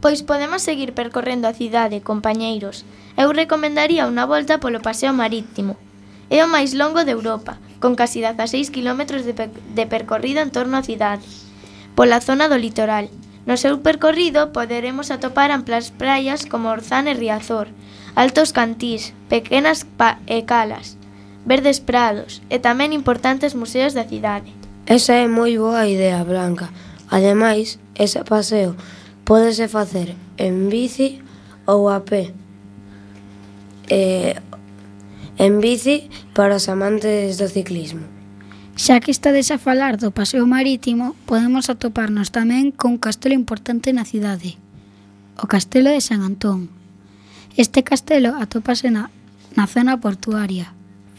Pois 0.00 0.24
podemos 0.24 0.64
seguir 0.64 0.96
percorrendo 0.96 1.44
a 1.44 1.52
cidade, 1.52 2.00
compañeiros. 2.00 2.88
Eu 3.20 3.36
recomendaría 3.36 4.08
unha 4.08 4.24
volta 4.24 4.64
polo 4.64 4.80
paseo 4.80 5.12
marítimo. 5.12 5.76
É 6.32 6.40
o 6.40 6.48
máis 6.48 6.72
longo 6.72 7.04
de 7.04 7.12
Europa, 7.12 7.60
con 7.84 8.00
casi 8.00 8.24
16 8.24 8.72
km 8.72 9.04
de, 9.20 9.36
pe 9.36 9.52
de 9.52 9.84
percorrido 9.84 10.40
en 10.40 10.48
torno 10.48 10.80
á 10.80 10.82
cidade, 10.82 11.28
pola 11.92 12.24
zona 12.24 12.48
do 12.48 12.56
litoral. 12.56 13.12
No 13.44 13.60
seu 13.60 13.84
percorrido 13.84 14.56
poderemos 14.56 15.12
atopar 15.12 15.52
amplas 15.52 15.92
praias 15.92 16.48
como 16.48 16.72
Orzán 16.72 17.12
e 17.12 17.12
Riazor, 17.12 17.68
altos 18.16 18.56
cantís, 18.56 19.12
pequenas 19.28 19.84
e 20.24 20.48
calas, 20.48 20.96
verdes 21.44 21.82
prados 21.82 22.42
e 22.50 22.62
tamén 22.62 22.94
importantes 22.94 23.58
museos 23.58 23.94
da 23.94 24.06
cidade. 24.06 24.50
Esa 24.86 25.18
é 25.18 25.26
moi 25.26 25.54
boa 25.58 25.86
idea, 25.86 26.22
Blanca. 26.26 26.70
Ademais, 27.10 27.78
ese 27.94 28.22
paseo 28.24 28.74
pódese 29.24 29.68
facer 29.68 30.14
en 30.38 30.68
bici 30.70 31.22
ou 31.66 31.90
a 31.90 32.02
pé. 32.02 32.34
Eh, 33.88 34.34
en 35.38 35.60
bici 35.60 36.10
para 36.34 36.56
os 36.56 36.68
amantes 36.68 37.38
do 37.38 37.46
ciclismo. 37.46 38.06
Xa 38.74 39.00
que 39.04 39.12
estades 39.12 39.52
a 39.52 39.60
falar 39.60 40.00
do 40.00 40.10
paseo 40.16 40.48
marítimo, 40.48 41.12
podemos 41.28 41.68
atoparnos 41.68 42.32
tamén 42.32 42.72
con 42.72 42.96
un 42.96 43.02
castelo 43.02 43.36
importante 43.36 43.92
na 43.92 44.08
cidade, 44.08 44.56
o 45.36 45.44
Castelo 45.44 45.92
de 45.92 46.00
San 46.00 46.24
Antón. 46.24 46.72
Este 47.60 47.84
castelo 47.84 48.32
atópase 48.40 48.88
na, 48.88 49.12
na 49.52 49.68
zona 49.68 50.00
portuaria, 50.00 50.72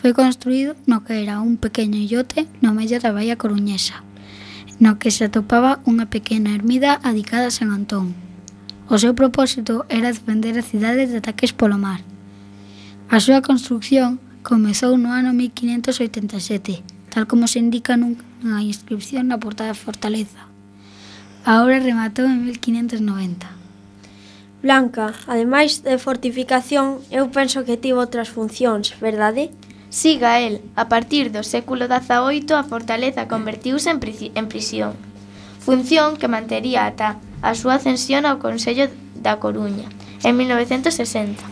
foi 0.03 0.11
construído 0.11 0.75
no 0.83 0.99
que 1.07 1.23
era 1.23 1.39
un 1.39 1.55
pequeno 1.55 1.95
illote 1.95 2.43
no 2.59 2.75
medio 2.75 2.99
da 2.99 3.15
baía 3.15 3.39
coruñesa, 3.39 4.03
no 4.75 4.99
que 4.99 5.15
se 5.15 5.23
atopaba 5.23 5.79
unha 5.87 6.11
pequena 6.11 6.51
ermida 6.51 6.99
adicada 7.07 7.47
a 7.47 7.55
San 7.55 7.71
Antón. 7.71 8.11
O 8.91 8.99
seu 8.99 9.15
propósito 9.15 9.87
era 9.87 10.11
defender 10.11 10.59
a 10.59 10.67
cidade 10.67 11.07
de 11.07 11.23
ataques 11.23 11.55
polo 11.55 11.79
mar. 11.79 12.03
A 13.07 13.23
súa 13.23 13.39
construcción 13.39 14.19
comezou 14.43 14.99
no 14.99 15.15
ano 15.15 15.31
1587, 15.31 16.83
tal 17.07 17.23
como 17.23 17.47
se 17.47 17.63
indica 17.63 17.95
nunha 17.95 18.59
inscripción 18.59 19.31
na 19.31 19.39
portada 19.39 19.71
da 19.71 19.79
fortaleza. 19.79 20.51
A 21.47 21.63
obra 21.63 21.79
rematou 21.79 22.27
en 22.27 22.43
1590. 22.43 23.47
Blanca, 24.59 25.15
ademais 25.31 25.79
de 25.79 25.95
fortificación, 25.95 26.99
eu 27.07 27.31
penso 27.31 27.63
que 27.63 27.79
tivo 27.79 28.03
outras 28.03 28.27
funcións, 28.27 28.99
verdade? 28.99 29.47
Siga 29.93 30.39
el, 30.39 30.59
a 30.75 30.89
partir 30.89 31.29
do 31.29 31.45
século 31.45 31.85
XVIII 31.85 32.57
a 32.57 32.65
fortaleza 32.65 33.29
convertiuse 33.29 33.93
en, 33.93 34.01
en 34.01 34.49
prisión, 34.49 34.97
función 35.61 36.17
que 36.17 36.25
mantería 36.25 36.89
ata 36.89 37.21
a 37.45 37.53
súa 37.53 37.77
ascensión 37.77 38.25
ao 38.25 38.41
Consello 38.41 38.89
da 39.21 39.37
Coruña 39.37 39.85
en 40.25 40.33
1960. 40.33 41.45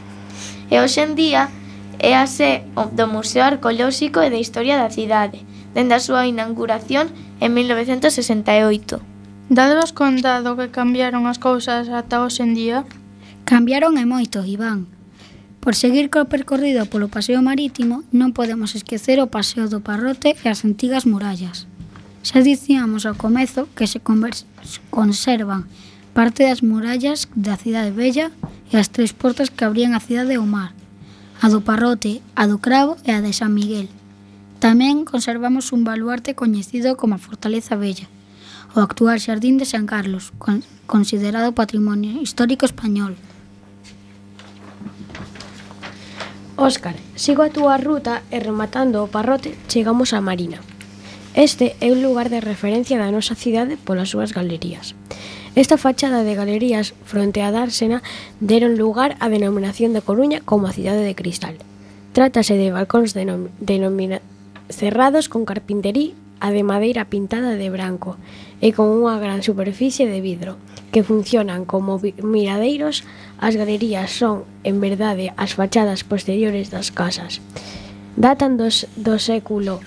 E 0.73 0.81
hoxe 0.81 1.05
en 1.05 1.13
día 1.13 1.53
é 2.01 2.17
a 2.17 2.25
sé 2.25 2.65
do 2.97 3.05
Museo 3.05 3.45
Arqueolóxico 3.45 4.25
e 4.25 4.33
de 4.33 4.41
Historia 4.41 4.81
da 4.81 4.89
Cidade, 4.89 5.45
dende 5.77 5.93
a 5.93 6.01
súa 6.01 6.25
inauguración 6.25 7.13
en 7.45 7.53
1968. 7.53 8.97
Dadvos 9.53 9.93
conta 9.93 10.41
do 10.41 10.57
que 10.57 10.73
cambiaron 10.73 11.29
as 11.29 11.37
cousas 11.37 11.93
ata 11.93 12.25
hoxe 12.25 12.41
en 12.41 12.57
día? 12.57 12.89
Cambiaron 13.45 14.01
e 14.01 14.05
moito, 14.09 14.41
Iván. 14.41 14.89
Por 15.61 15.75
seguir 15.77 16.09
co 16.09 16.25
percorrido 16.25 16.89
polo 16.89 17.05
paseo 17.05 17.37
marítimo, 17.45 18.01
non 18.09 18.33
podemos 18.33 18.73
esquecer 18.73 19.21
o 19.21 19.29
paseo 19.29 19.69
do 19.69 19.77
Parrote 19.77 20.33
e 20.33 20.45
as 20.49 20.65
antigas 20.65 21.05
murallas. 21.05 21.69
Xa 22.25 22.41
dicíamos 22.41 23.05
ao 23.05 23.13
comezo 23.13 23.69
que 23.77 23.85
se 23.85 24.01
conservan 24.89 25.69
parte 26.17 26.49
das 26.49 26.65
murallas 26.65 27.29
da 27.37 27.61
cidade 27.61 27.93
bella 27.93 28.33
e 28.73 28.81
as 28.81 28.89
tres 28.89 29.13
portas 29.13 29.53
que 29.53 29.61
abrían 29.61 29.93
a 29.93 30.01
cidade 30.01 30.33
ao 30.33 30.49
mar, 30.49 30.73
a 31.37 31.45
do 31.45 31.61
Parrote, 31.61 32.25
a 32.33 32.49
do 32.49 32.57
Cravo 32.57 32.97
e 33.05 33.13
a 33.13 33.21
de 33.21 33.29
San 33.29 33.53
Miguel. 33.53 33.85
Tamén 34.57 35.05
conservamos 35.05 35.69
un 35.77 35.85
baluarte 35.85 36.33
coñecido 36.33 36.97
como 36.97 37.13
a 37.13 37.21
Fortaleza 37.21 37.77
Bella, 37.77 38.09
o 38.73 38.81
actual 38.81 39.21
Xardín 39.21 39.61
de 39.61 39.69
San 39.69 39.85
Carlos, 39.85 40.33
considerado 40.89 41.53
Patrimonio 41.53 42.17
Histórico 42.17 42.65
Español. 42.65 43.13
Óscar, 46.61 46.93
sigo 47.15 47.41
a 47.41 47.49
túa 47.49 47.81
ruta 47.81 48.21
e 48.29 48.37
rematando 48.37 49.01
o 49.01 49.09
parrote 49.09 49.57
chegamos 49.65 50.13
a 50.13 50.21
Marina. 50.21 50.61
Este 51.33 51.73
é 51.81 51.89
un 51.89 52.05
lugar 52.05 52.29
de 52.29 52.37
referencia 52.37 53.01
da 53.01 53.09
nosa 53.09 53.33
cidade 53.33 53.81
polas 53.81 54.13
súas 54.13 54.29
galerías. 54.29 54.93
Esta 55.57 55.81
fachada 55.81 56.21
de 56.21 56.37
galerías 56.37 56.93
fronte 57.01 57.41
á 57.41 57.49
dársena 57.49 58.05
deron 58.37 58.77
lugar 58.77 59.17
á 59.17 59.25
denominación 59.25 59.97
da 59.97 60.05
Coruña 60.05 60.45
como 60.45 60.69
a 60.69 60.75
cidade 60.77 61.01
de 61.01 61.17
cristal. 61.17 61.57
Trátase 62.13 62.53
de 62.53 62.69
balcóns 62.69 63.17
denom 63.17 63.49
denomina 63.57 64.21
cerrados 64.69 65.33
con 65.33 65.49
carpinterí 65.49 66.13
a 66.41 66.49
de 66.49 66.65
madeira 66.65 67.05
pintada 67.05 67.53
de 67.55 67.69
branco 67.69 68.17
e 68.59 68.73
con 68.73 68.89
unha 68.89 69.21
gran 69.21 69.45
superficie 69.45 70.09
de 70.09 70.19
vidro, 70.19 70.57
que 70.89 71.05
funcionan 71.05 71.63
como 71.69 72.01
miradeiros, 72.25 73.05
as 73.37 73.55
galerías 73.55 74.11
son, 74.11 74.43
en 74.65 74.81
verdade, 74.81 75.31
as 75.37 75.53
fachadas 75.53 76.01
posteriores 76.03 76.73
das 76.73 76.89
casas. 76.89 77.39
Datan 78.17 78.57
dos, 78.57 78.89
do 78.97 79.21
século 79.21 79.79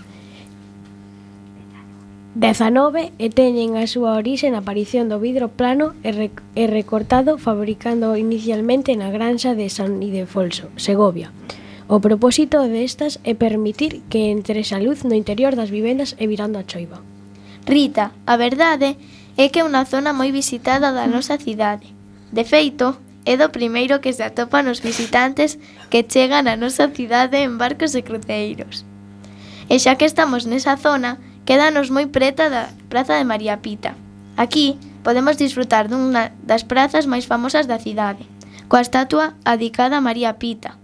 XIX 2.35 3.14
e 3.23 3.31
teñen 3.31 3.79
a 3.79 3.87
súa 3.87 4.19
orixe 4.19 4.51
na 4.51 4.59
aparición 4.64 5.07
do 5.07 5.23
vidro 5.23 5.47
plano 5.53 5.95
e, 6.03 6.11
rec 6.11 6.35
e 6.59 6.67
recortado 6.67 7.38
fabricando 7.38 8.19
inicialmente 8.19 8.90
na 8.99 9.14
granxa 9.14 9.55
de 9.55 9.71
San 9.71 10.03
Ildefonso, 10.03 10.67
Segovia, 10.75 11.31
O 11.87 12.01
propósito 12.01 12.64
destas 12.64 13.20
é 13.29 13.37
permitir 13.37 14.01
que 14.09 14.33
entre 14.33 14.64
a 14.64 14.79
luz 14.81 15.05
no 15.05 15.12
interior 15.12 15.53
das 15.53 15.68
vivendas 15.68 16.16
e 16.16 16.25
virando 16.25 16.57
a 16.57 16.64
choiva. 16.64 17.05
Rita, 17.68 18.12
a 18.25 18.37
verdade 18.40 18.97
é 19.37 19.53
que 19.53 19.61
é 19.61 19.66
unha 19.68 19.85
zona 19.85 20.16
moi 20.16 20.33
visitada 20.33 20.97
da 20.97 21.05
nosa 21.05 21.37
cidade. 21.37 21.92
De 22.33 22.49
feito, 22.49 22.97
é 23.29 23.37
do 23.37 23.53
primeiro 23.53 24.01
que 24.01 24.16
se 24.16 24.25
atopan 24.25 24.64
os 24.73 24.81
visitantes 24.81 25.61
que 25.92 26.09
chegan 26.09 26.49
á 26.49 26.57
nosa 26.57 26.88
cidade 26.88 27.44
en 27.44 27.61
barcos 27.61 27.92
e 27.92 28.01
cruceiros. 28.01 28.88
E 29.68 29.77
xa 29.77 30.01
que 30.01 30.09
estamos 30.09 30.49
nesa 30.49 30.81
zona, 30.81 31.20
quédanos 31.44 31.92
moi 31.92 32.09
preta 32.09 32.49
da 32.49 32.73
Praza 32.88 33.20
de 33.20 33.29
María 33.29 33.61
Pita. 33.61 33.92
Aquí 34.40 34.81
podemos 35.05 35.37
disfrutar 35.37 35.92
dunha 35.92 36.33
das 36.40 36.64
prazas 36.64 37.05
máis 37.05 37.29
famosas 37.29 37.68
da 37.68 37.77
cidade, 37.77 38.25
coa 38.73 38.81
estatua 38.81 39.37
adicada 39.44 40.01
a 40.01 40.05
María 40.05 40.40
Pita, 40.40 40.81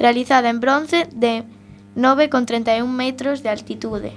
realizada 0.00 0.48
en 0.48 0.58
bronce 0.58 1.06
de 1.12 1.44
9,31 1.94 2.88
metros 2.88 3.42
de 3.42 3.50
altitude. 3.50 4.12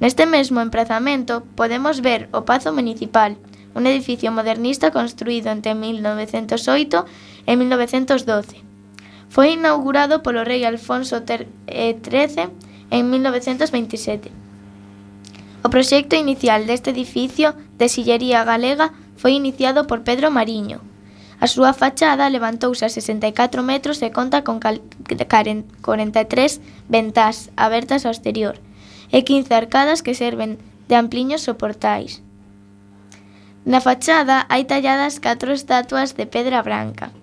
Neste 0.00 0.26
mesmo 0.26 0.60
emprazamento 0.60 1.42
podemos 1.56 2.00
ver 2.00 2.28
o 2.32 2.44
Pazo 2.44 2.72
Municipal, 2.72 3.36
un 3.74 3.86
edificio 3.86 4.30
modernista 4.30 4.90
construído 4.92 5.50
entre 5.50 5.74
1908 5.74 7.04
e 7.46 7.56
1912. 7.56 8.62
Foi 9.28 9.52
inaugurado 9.56 10.22
polo 10.22 10.44
rei 10.44 10.64
Alfonso 10.64 11.24
XIII 11.24 11.48
eh, 11.66 12.48
en 12.90 13.10
1927. 13.10 14.30
O 15.64 15.68
proxecto 15.68 16.14
inicial 16.16 16.64
deste 16.64 16.90
edificio 16.94 17.56
de 17.76 17.88
sillería 17.88 18.44
galega 18.44 18.94
foi 19.18 19.34
iniciado 19.34 19.84
por 19.90 20.06
Pedro 20.06 20.30
Mariño, 20.30 20.80
A 21.38 21.46
súa 21.46 21.70
fachada 21.70 22.26
levantouse 22.26 22.82
a 22.82 22.90
64 22.90 23.62
metros 23.62 24.02
e 24.02 24.10
conta 24.10 24.42
con 24.42 24.58
43 24.58 25.70
ventás 26.90 27.54
abertas 27.54 28.02
ao 28.02 28.10
exterior 28.10 28.58
e 29.14 29.22
15 29.22 29.54
arcadas 29.54 30.02
que 30.02 30.18
serven 30.18 30.58
de 30.90 30.98
ampliños 30.98 31.46
soportais. 31.46 32.26
Na 33.62 33.78
fachada 33.78 34.50
hai 34.50 34.66
talladas 34.66 35.22
catro 35.22 35.54
estatuas 35.54 36.18
de 36.18 36.26
pedra 36.26 36.58
branca 36.66 37.14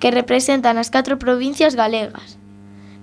que 0.00 0.10
representan 0.10 0.80
as 0.80 0.90
catro 0.90 1.20
provincias 1.20 1.78
galegas. 1.78 2.40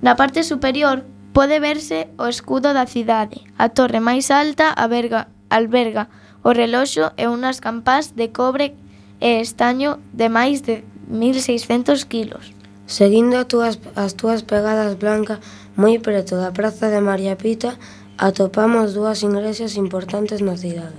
Na 0.01 0.19
parte 0.19 0.43
superior 0.43 1.05
pode 1.31 1.61
verse 1.61 2.09
o 2.17 2.27
escudo 2.27 2.73
da 2.73 2.89
cidade. 2.89 3.45
A 3.55 3.69
torre 3.69 4.01
máis 4.01 4.33
alta 4.33 4.73
alberga, 4.73 5.29
alberga 5.47 6.09
o 6.43 6.51
reloxo 6.51 7.13
e 7.15 7.29
unhas 7.29 7.63
campás 7.63 8.17
de 8.17 8.33
cobre 8.33 8.75
e 9.19 9.41
estaño 9.41 9.99
de 10.13 10.29
máis 10.29 10.61
de 10.63 10.83
1.600 11.09 12.05
kilos. 12.05 12.53
Seguindo 12.87 13.35
as 13.37 13.47
túas, 13.47 13.75
as 13.95 14.15
túas 14.15 14.43
pegadas 14.43 14.95
blancas, 14.95 15.39
moi 15.75 15.99
preto 15.99 16.39
da 16.39 16.55
praza 16.55 16.87
de 16.87 17.01
María 17.03 17.35
Pita, 17.35 17.75
atopamos 18.17 18.95
dúas 18.97 19.21
igrexas 19.21 19.75
importantes 19.77 20.41
na 20.41 20.55
cidade. 20.55 20.97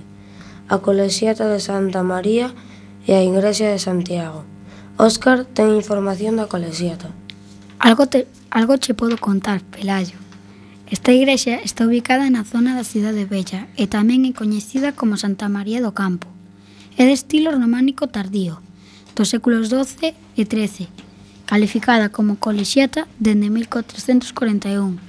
A 0.69 0.79
Colexiata 0.79 1.49
de 1.49 1.59
Santa 1.59 2.05
María 2.05 2.53
e 3.09 3.17
a 3.17 3.25
Igrexa 3.25 3.73
de 3.73 3.79
Santiago. 3.81 4.45
Óscar 5.01 5.49
ten 5.49 5.73
información 5.73 6.37
da 6.37 6.45
Colexiata. 6.45 7.09
Algo, 7.79 8.05
te, 8.05 8.27
algo 8.51 8.77
che 8.77 8.93
podo 8.93 9.17
contar, 9.17 9.63
Pelayo. 9.63 10.19
Esta 10.89 11.11
igrexa 11.13 11.61
está 11.61 11.85
ubicada 11.85 12.29
na 12.29 12.43
zona 12.43 12.73
da 12.73 12.83
cidade 12.83 13.25
Bella 13.25 13.69
e 13.77 13.85
tamén 13.85 14.25
é 14.25 14.31
coñecida 14.33 14.93
como 14.93 15.21
Santa 15.21 15.45
María 15.45 15.81
do 15.85 15.93
Campo. 15.93 16.38
É 16.99 17.05
de 17.05 17.13
estilo 17.13 17.55
románico 17.55 18.11
tardío, 18.11 18.59
dos 19.15 19.31
séculos 19.31 19.71
XII 19.71 20.11
e 20.35 20.43
XIII, 20.43 20.91
calificada 21.47 22.11
como 22.11 22.35
colexiata 22.35 23.07
dende 23.23 23.47
1441. 23.47 24.99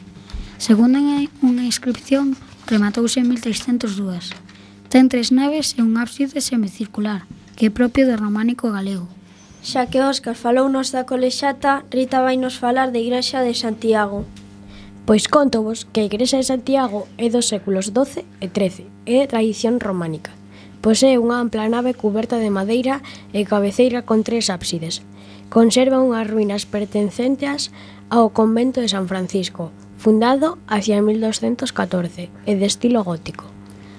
Segundo 0.54 1.02
unha 1.02 1.66
inscripción, 1.66 2.38
rematouse 2.70 3.18
en 3.18 3.34
1302. 3.34 4.30
Ten 4.86 5.10
tres 5.10 5.34
naves 5.34 5.74
e 5.74 5.82
un 5.82 5.98
ábside 5.98 6.38
semicircular, 6.38 7.26
que 7.58 7.66
é 7.66 7.74
propio 7.74 8.06
do 8.06 8.14
románico 8.14 8.70
galego. 8.70 9.10
Xa 9.66 9.90
que 9.90 9.98
Óscar 9.98 10.38
falou 10.38 10.70
nos 10.70 10.94
da 10.94 11.10
colexata, 11.10 11.82
Rita 11.90 12.22
vai 12.22 12.38
nos 12.38 12.54
falar 12.54 12.94
da 12.94 13.02
Igrexa 13.02 13.42
de 13.42 13.58
Santiago. 13.58 14.30
Pois 15.10 15.26
conto 15.26 15.66
vos 15.66 15.90
que 15.90 15.98
a 15.98 16.06
Igrexa 16.06 16.38
de 16.38 16.46
Santiago 16.46 17.10
é 17.18 17.26
dos 17.26 17.50
séculos 17.50 17.90
XII 17.90 18.22
e 18.38 18.46
XIII 18.46 18.86
e 19.10 19.12
é 19.18 19.26
tradición 19.26 19.82
románica. 19.82 20.38
Posee 20.80 21.20
unha 21.20 21.44
ampla 21.44 21.68
nave 21.68 21.92
cuberta 21.92 22.40
de 22.40 22.48
madeira 22.48 23.04
e 23.36 23.44
cabeceira 23.44 24.00
con 24.08 24.24
tres 24.24 24.48
ábsides. 24.48 25.04
Conserva 25.52 26.00
unhas 26.00 26.24
ruínas 26.24 26.64
pertencentes 26.64 27.68
ao 28.08 28.32
convento 28.32 28.80
de 28.80 28.88
San 28.88 29.04
Francisco, 29.04 29.68
fundado 30.00 30.56
hacia 30.64 31.04
1214 31.04 32.32
e 32.48 32.52
de 32.56 32.64
estilo 32.64 33.04
gótico. 33.04 33.44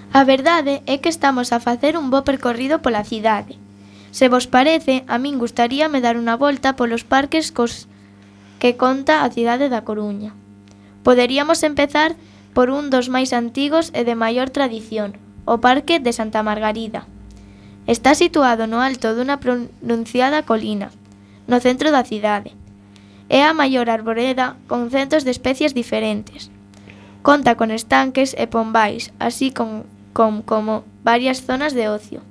A 0.09 0.25
verdade 0.25 0.81
é 0.89 0.97
que 0.97 1.07
estamos 1.07 1.53
a 1.53 1.61
facer 1.61 1.93
un 1.95 2.09
bo 2.09 2.25
percorrido 2.25 2.81
pola 2.81 3.05
cidade. 3.05 3.61
Se 4.09 4.27
vos 4.27 4.49
parece, 4.49 5.05
a 5.05 5.21
min 5.21 5.37
gustaríame 5.37 6.01
dar 6.01 6.17
unha 6.17 6.35
volta 6.35 6.75
polos 6.75 7.05
parques 7.05 7.53
cos 7.53 7.85
que 8.57 8.75
conta 8.75 9.21
a 9.21 9.29
cidade 9.29 9.69
da 9.69 9.85
Coruña. 9.85 10.33
Poderíamos 11.05 11.61
empezar 11.61 12.17
por 12.57 12.73
un 12.73 12.89
dos 12.89 13.07
máis 13.07 13.31
antigos 13.31 13.93
e 13.93 14.01
de 14.03 14.17
maior 14.17 14.51
tradición, 14.51 15.15
o 15.45 15.57
Parque 15.57 15.99
de 15.99 16.13
Santa 16.13 16.43
Margarida. 16.43 17.05
Está 17.87 18.13
situado 18.13 18.67
no 18.67 18.79
alto 18.79 19.13
dunha 19.17 19.41
pronunciada 19.41 20.45
colina, 20.45 20.93
no 21.49 21.57
centro 21.59 21.89
da 21.89 22.05
cidade. 22.05 22.53
É 23.31 23.41
a 23.47 23.55
maior 23.55 23.89
arboreda 23.89 24.59
con 24.69 24.91
centos 24.91 25.25
de 25.25 25.31
especies 25.31 25.73
diferentes. 25.73 26.51
Conta 27.23 27.55
con 27.57 27.71
estanques 27.71 28.35
e 28.37 28.45
pombais, 28.45 29.13
así 29.17 29.49
con, 29.49 29.85
con 30.13 30.41
como 30.41 30.83
varias 31.03 31.41
zonas 31.41 31.73
de 31.73 31.89
ocio. 31.89 32.21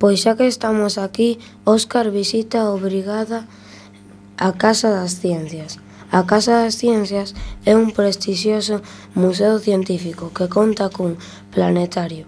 Pois 0.00 0.22
xa 0.22 0.38
que 0.38 0.46
estamos 0.46 0.96
aquí, 0.96 1.36
Óscar 1.64 2.08
visita 2.08 2.70
obrigada 2.70 3.44
a 4.40 4.56
Casa 4.56 4.88
das 4.88 5.20
Ciencias. 5.20 5.76
A 6.12 6.26
Casa 6.26 6.66
das 6.66 6.74
Ciencias 6.74 7.38
é 7.62 7.78
un 7.78 7.94
prestixioso 7.94 8.82
museo 9.14 9.62
científico 9.62 10.34
que 10.34 10.50
conta 10.50 10.90
cun 10.90 11.14
planetario. 11.54 12.26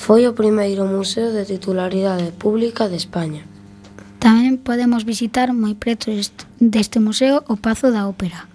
Foi 0.00 0.24
o 0.24 0.32
primeiro 0.32 0.88
museo 0.88 1.28
de 1.28 1.44
titularidade 1.44 2.32
pública 2.32 2.88
de 2.88 2.96
España. 2.96 3.44
Tamén 4.24 4.56
podemos 4.56 5.04
visitar 5.04 5.52
moi 5.52 5.76
preto 5.76 6.08
deste 6.64 6.96
museo 6.96 7.44
o 7.44 7.60
Pazo 7.60 7.92
da 7.92 8.08
Ópera. 8.08 8.48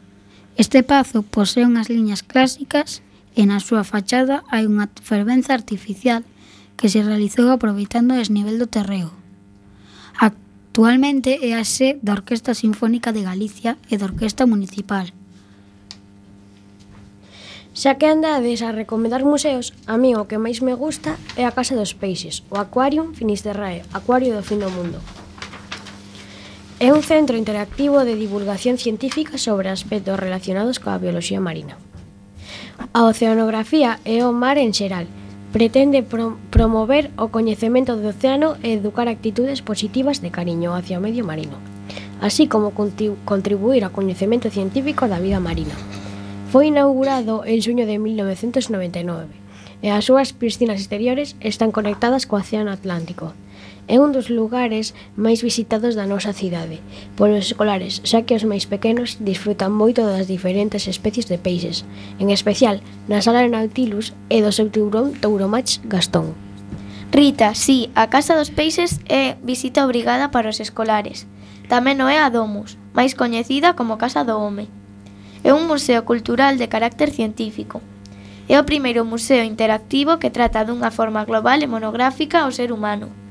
Este 0.58 0.82
pazo 0.82 1.22
posee 1.22 1.70
unhas 1.70 1.94
liñas 1.94 2.26
clásicas 2.26 3.06
e 3.38 3.46
na 3.46 3.62
súa 3.62 3.86
fachada 3.86 4.42
hai 4.50 4.66
unha 4.66 4.90
fervenza 5.06 5.54
artificial 5.54 6.26
que 6.74 6.90
se 6.90 7.06
realizou 7.06 7.54
aproveitando 7.54 8.18
o 8.18 8.20
desnivel 8.22 8.58
do 8.58 8.66
terreo. 8.66 9.14
Actualmente 10.76 11.40
é 11.40 11.56
a 11.56 11.64
sé 11.64 11.96
da 12.04 12.12
Orquesta 12.20 12.52
Sinfónica 12.52 13.16
de 13.16 13.24
Galicia 13.24 13.80
e 13.88 13.96
da 13.96 14.12
Orquesta 14.12 14.44
Municipal. 14.44 15.08
Xa 17.72 17.96
que 17.96 18.12
andades 18.12 18.60
a 18.60 18.76
recomendar 18.76 19.24
museos, 19.24 19.72
a 19.88 19.96
mí 19.96 20.20
o 20.20 20.28
que 20.28 20.36
máis 20.36 20.60
me 20.60 20.76
gusta 20.76 21.16
é 21.40 21.48
a 21.48 21.56
Casa 21.56 21.80
dos 21.80 21.96
Peixes, 21.96 22.44
o 22.52 22.60
Aquarium 22.60 23.16
Finisterrae, 23.16 23.88
Acuario 23.96 24.36
do 24.36 24.44
Fin 24.44 24.60
do 24.60 24.68
Mundo. 24.68 25.00
É 26.84 26.92
un 26.92 27.08
centro 27.08 27.40
interactivo 27.40 28.04
de 28.04 28.20
divulgación 28.20 28.76
científica 28.76 29.40
sobre 29.40 29.72
aspectos 29.72 30.20
relacionados 30.20 30.84
coa 30.84 31.00
bioloxía 31.00 31.40
marina. 31.40 31.80
A 32.92 33.08
oceanografía 33.08 34.04
e 34.04 34.28
o 34.28 34.36
mar 34.36 34.60
en 34.60 34.76
xeral, 34.76 35.08
Pretende 35.56 36.04
promover 36.04 37.12
o 37.16 37.32
coñecemento 37.32 37.96
do 37.96 38.12
océano 38.12 38.60
e 38.60 38.76
educar 38.76 39.08
actitudes 39.08 39.64
positivas 39.64 40.20
de 40.20 40.28
cariño 40.28 40.76
hacia 40.76 41.00
o 41.00 41.04
medio 41.08 41.24
marino, 41.24 41.56
así 42.20 42.52
como 42.52 42.76
contribuir 42.76 43.88
ao 43.88 43.96
coñecemento 43.96 44.52
científico 44.52 45.08
da 45.08 45.16
vida 45.24 45.40
marina. 45.40 45.72
Foi 46.52 46.68
inaugurado 46.68 47.48
en 47.48 47.64
xuño 47.64 47.88
de 47.88 47.96
1999 48.04 49.32
e 49.80 49.96
as 49.96 50.04
súas 50.04 50.36
piscinas 50.36 50.84
exteriores 50.84 51.40
están 51.40 51.72
conectadas 51.72 52.28
co 52.28 52.36
Océano 52.36 52.76
Atlántico, 52.76 53.32
É 53.88 54.02
un 54.02 54.10
dos 54.10 54.34
lugares 54.34 54.98
máis 55.14 55.46
visitados 55.46 55.94
da 55.94 56.10
nosa 56.10 56.34
cidade 56.34 56.82
polos 57.14 57.46
escolares, 57.54 58.02
xa 58.02 58.26
que 58.26 58.34
os 58.34 58.42
máis 58.42 58.66
pequenos 58.66 59.22
disfrutan 59.22 59.70
moito 59.70 60.02
das 60.02 60.26
diferentes 60.26 60.90
especies 60.90 61.30
de 61.30 61.38
peixes, 61.38 61.86
en 62.18 62.34
especial 62.34 62.82
na 63.06 63.22
sala 63.22 63.46
de 63.46 63.54
Nautilus 63.54 64.18
e 64.34 64.42
do 64.42 64.50
seu 64.50 64.74
tiburón 64.74 65.14
Touromach 65.22 65.78
Gastón. 65.86 66.34
Rita, 67.14 67.54
sí, 67.54 67.94
a 67.94 68.10
Casa 68.10 68.34
dos 68.34 68.50
Peixes 68.50 69.00
é 69.06 69.38
visita 69.46 69.86
obrigada 69.86 70.34
para 70.34 70.50
os 70.50 70.58
escolares. 70.58 71.30
Tamén 71.70 72.02
o 72.02 72.10
é 72.10 72.18
a 72.18 72.34
Domus, 72.34 72.82
máis 72.98 73.14
coñecida 73.14 73.78
como 73.78 74.02
Casa 74.02 74.26
do 74.26 74.42
Home. 74.42 74.66
É 75.46 75.54
un 75.54 75.70
museo 75.70 76.02
cultural 76.10 76.58
de 76.58 76.68
carácter 76.68 77.14
científico, 77.14 77.86
É 78.46 78.62
o 78.62 78.68
primeiro 78.70 79.02
museo 79.02 79.42
interactivo 79.42 80.22
que 80.22 80.30
trata 80.30 80.62
dunha 80.62 80.94
forma 80.94 81.26
global 81.26 81.58
e 81.66 81.68
monográfica 81.68 82.46
ao 82.46 82.54
ser 82.54 82.70
humano. 82.70 83.25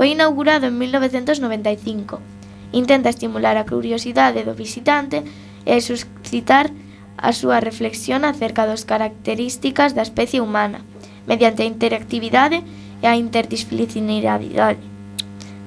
Foi 0.00 0.16
inaugurado 0.16 0.64
en 0.64 0.80
1995. 0.80 2.24
Intenta 2.72 3.12
estimular 3.12 3.60
a 3.60 3.68
curiosidade 3.68 4.48
do 4.48 4.56
visitante 4.56 5.20
e 5.68 5.76
suscitar 5.84 6.72
a 7.20 7.36
súa 7.36 7.60
reflexión 7.60 8.24
acerca 8.24 8.64
das 8.64 8.88
características 8.88 9.92
da 9.92 10.00
especie 10.00 10.40
humana 10.40 10.80
mediante 11.28 11.60
a 11.60 11.68
interactividade 11.68 12.64
e 12.64 13.04
a 13.04 13.12
interdisciplinaridade. 13.12 14.80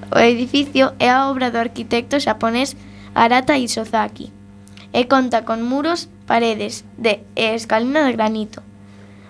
O 0.09 0.17
edificio 0.17 0.97
é 0.97 1.13
a 1.13 1.29
obra 1.29 1.53
do 1.53 1.61
arquitecto 1.61 2.17
xaponés 2.17 2.73
Arata 3.13 3.61
Isozaki 3.61 4.33
e 4.97 5.05
conta 5.05 5.45
con 5.45 5.61
muros, 5.61 6.09
paredes 6.25 6.81
de 6.97 7.21
e 7.37 7.53
escalina 7.53 8.01
de 8.01 8.17
granito. 8.17 8.65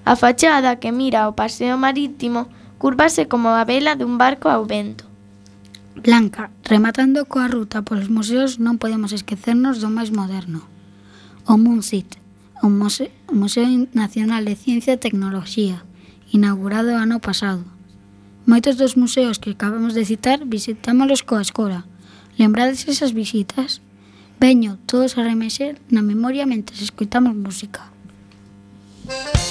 A 0.08 0.16
fachada 0.16 0.80
que 0.80 0.96
mira 0.96 1.28
ao 1.28 1.36
paseo 1.36 1.76
marítimo 1.76 2.48
curvase 2.84 3.30
como 3.32 3.48
a 3.56 3.64
vela 3.64 3.96
dun 3.96 4.20
barco 4.20 4.52
ao 4.52 4.68
vento. 4.68 5.08
Blanca, 5.96 6.52
rematando 6.68 7.24
coa 7.32 7.48
ruta 7.48 7.80
polos 7.88 8.12
museos 8.12 8.60
non 8.60 8.76
podemos 8.76 9.16
esquecernos 9.16 9.80
do 9.80 9.88
máis 9.88 10.12
moderno. 10.12 10.68
O 11.48 11.56
MUNSIT, 11.56 12.20
o 12.60 12.68
Museo, 12.68 13.08
o 13.32 13.40
Museo 13.40 13.88
Nacional 13.96 14.44
de 14.44 14.60
Ciencia 14.60 15.00
e 15.00 15.00
Tecnoloxía, 15.00 15.88
inaugurado 16.36 16.92
ano 17.00 17.24
pasado. 17.24 17.64
Moitos 18.44 18.76
dos 18.76 19.00
museos 19.00 19.40
que 19.40 19.56
acabamos 19.56 19.96
de 19.96 20.04
citar 20.04 20.44
visitámolos 20.44 21.24
coa 21.24 21.40
escola. 21.40 21.88
Lembrades 22.36 22.84
esas 22.92 23.16
visitas? 23.16 23.80
Veño 24.44 24.76
todos 24.92 25.16
a 25.16 25.24
remexer 25.24 25.80
na 25.88 26.04
memoria 26.04 26.44
mentre 26.44 26.76
escoitamos 26.76 27.32
música. 27.32 27.96
Música 29.08 29.43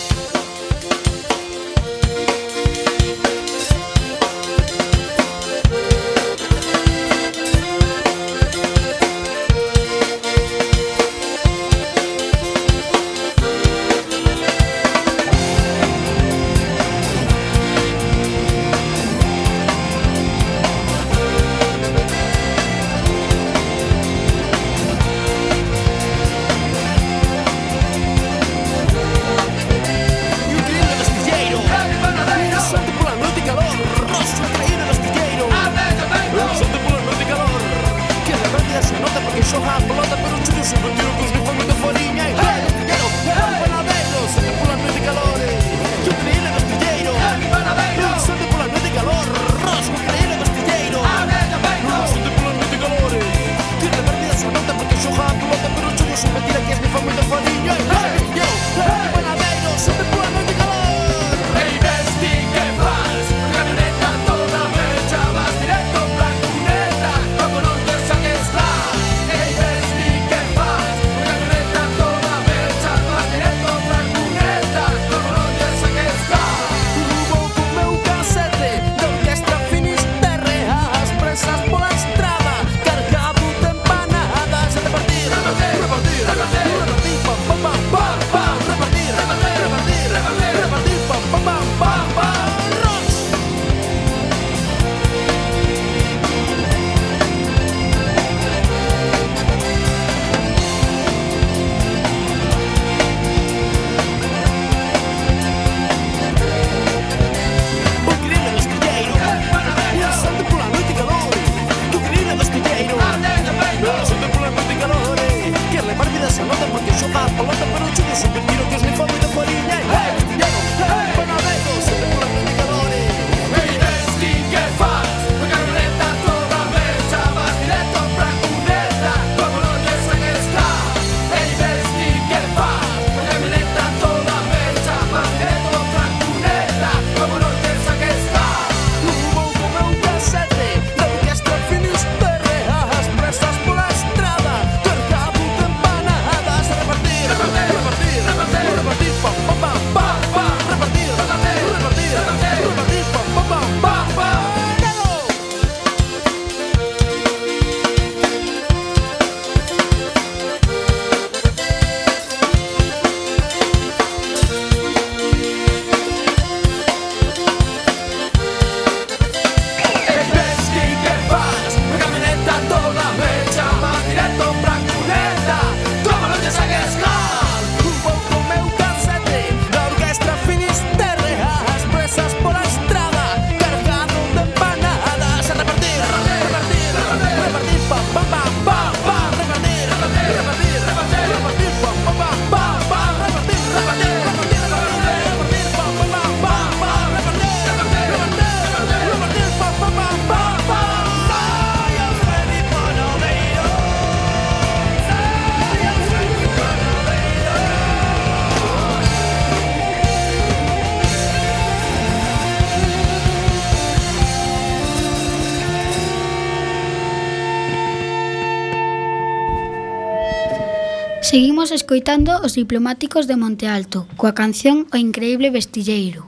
Seguimos 221.63 221.81
escoitando 221.81 222.33
os 222.43 222.59
diplomáticos 222.59 223.31
de 223.31 223.39
Monte 223.39 223.71
Alto, 223.71 224.11
coa 224.19 224.35
canción 224.35 224.91
O 224.91 224.99
Increíble 224.99 225.55
Vestilleiro. 225.55 226.27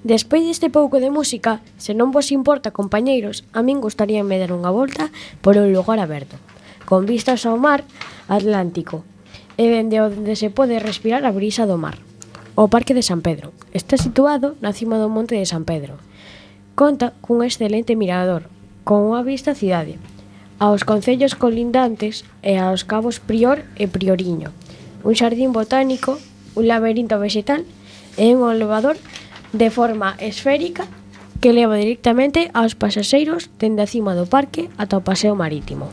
Despois 0.00 0.40
deste 0.40 0.72
pouco 0.72 1.04
de 1.04 1.12
música, 1.12 1.60
se 1.76 1.92
non 1.92 2.16
vos 2.16 2.32
importa, 2.32 2.72
compañeiros, 2.72 3.44
a 3.52 3.60
min 3.60 3.84
gustaríame 3.84 4.40
dar 4.40 4.56
unha 4.56 4.72
volta 4.72 5.12
por 5.44 5.60
un 5.60 5.68
lugar 5.76 6.00
aberto, 6.00 6.40
con 6.88 7.04
vistas 7.04 7.44
ao 7.44 7.60
mar 7.60 7.84
Atlántico, 8.24 9.04
e 9.60 9.68
dende 9.68 10.00
onde 10.00 10.32
se 10.32 10.48
pode 10.48 10.80
respirar 10.80 11.28
a 11.28 11.34
brisa 11.36 11.68
do 11.68 11.76
mar. 11.76 12.00
O 12.56 12.72
Parque 12.72 12.96
de 12.96 13.04
San 13.04 13.20
Pedro 13.20 13.52
está 13.76 14.00
situado 14.00 14.56
na 14.64 14.72
cima 14.72 14.96
do 14.96 15.12
Monte 15.12 15.36
de 15.36 15.44
San 15.44 15.68
Pedro. 15.68 16.00
Conta 16.72 17.12
cun 17.20 17.44
excelente 17.44 18.00
mirador, 18.00 18.48
con 18.80 19.12
unha 19.12 19.20
vista 19.20 19.52
á 19.52 19.60
cidade, 19.60 20.00
aos 20.58 20.82
concellos 20.82 21.34
colindantes 21.34 22.26
e 22.42 22.58
aos 22.58 22.82
cabos 22.82 23.22
Prior 23.22 23.62
e 23.78 23.86
Prioriño, 23.86 24.50
un 25.06 25.14
xardín 25.14 25.54
botánico, 25.54 26.18
un 26.58 26.66
laberinto 26.66 27.18
vegetal 27.18 27.62
e 28.18 28.34
un 28.34 28.50
elevador 28.50 28.98
de 29.54 29.70
forma 29.70 30.18
esférica 30.18 30.90
que 31.40 31.54
leva 31.54 31.78
directamente 31.78 32.50
aos 32.50 32.74
pasaxeiros 32.74 33.46
dende 33.62 33.86
a 33.86 33.90
cima 33.90 34.18
do 34.18 34.26
parque 34.26 34.66
ata 34.74 34.98
o 34.98 35.06
paseo 35.06 35.38
marítimo. 35.38 35.86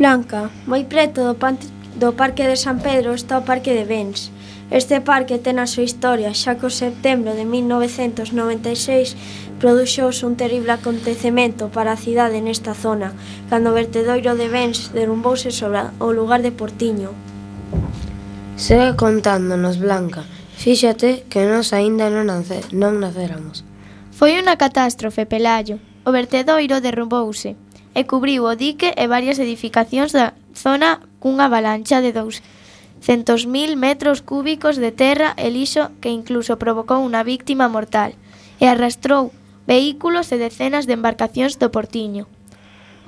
Blanca, 0.00 0.48
moi 0.64 0.88
preto 0.88 1.26
do, 1.28 1.36
pan, 1.36 1.60
do 2.00 2.16
Parque 2.16 2.48
de 2.48 2.56
San 2.56 2.80
Pedro 2.80 3.12
está 3.12 3.36
o 3.36 3.44
Parque 3.44 3.76
de 3.76 3.84
Bens, 3.84 4.32
Este 4.70 5.00
parque 5.00 5.40
ten 5.40 5.56
a 5.56 5.64
súa 5.64 5.88
historia, 5.88 6.36
xa 6.36 6.60
que 6.60 6.68
o 6.68 6.72
setembro 6.72 7.32
de 7.32 7.48
1996 7.48 9.16
produxouse 9.56 10.28
un 10.28 10.36
terrible 10.36 10.76
acontecemento 10.76 11.72
para 11.72 11.96
a 11.96 12.00
cidade 12.00 12.44
nesta 12.44 12.76
zona, 12.76 13.16
cando 13.48 13.72
o 13.72 13.76
vertedoiro 13.80 14.36
de 14.36 14.52
Bens 14.52 14.92
derrumbouse 14.92 15.48
sobre 15.56 15.88
o 16.04 16.12
lugar 16.12 16.44
de 16.44 16.52
Portiño. 16.52 17.16
Segue 18.60 18.92
contándonos, 18.92 19.80
Blanca, 19.80 20.28
fíxate 20.60 21.24
que 21.32 21.48
nós 21.48 21.72
aínda 21.72 22.12
non, 22.12 22.28
nace, 22.28 22.60
non 22.76 23.00
naceramos. 23.00 23.64
Foi 24.12 24.36
unha 24.36 24.60
catástrofe, 24.60 25.24
Pelayo. 25.24 25.80
O 26.04 26.12
vertedoiro 26.12 26.84
derrumbouse 26.84 27.56
e 27.96 28.04
cubriu 28.04 28.44
o 28.44 28.52
dique 28.52 28.92
e 28.92 29.04
varias 29.08 29.40
edificacións 29.40 30.12
da 30.12 30.36
zona 30.52 31.00
cunha 31.24 31.48
avalancha 31.48 32.04
de 32.04 32.12
dous 32.12 32.44
centos 33.00 33.46
mil 33.46 33.76
metros 33.76 34.22
cúbicos 34.22 34.76
de 34.76 34.90
terra 34.92 35.34
e 35.36 35.50
lixo 35.50 35.90
que 36.02 36.10
incluso 36.10 36.58
provocou 36.58 37.00
unha 37.02 37.22
víctima 37.22 37.66
mortal 37.66 38.14
e 38.58 38.64
arrastrou 38.66 39.30
vehículos 39.68 40.32
e 40.32 40.36
decenas 40.40 40.88
de 40.88 40.96
embarcacións 40.98 41.60
do 41.60 41.68
Portiño. 41.68 42.24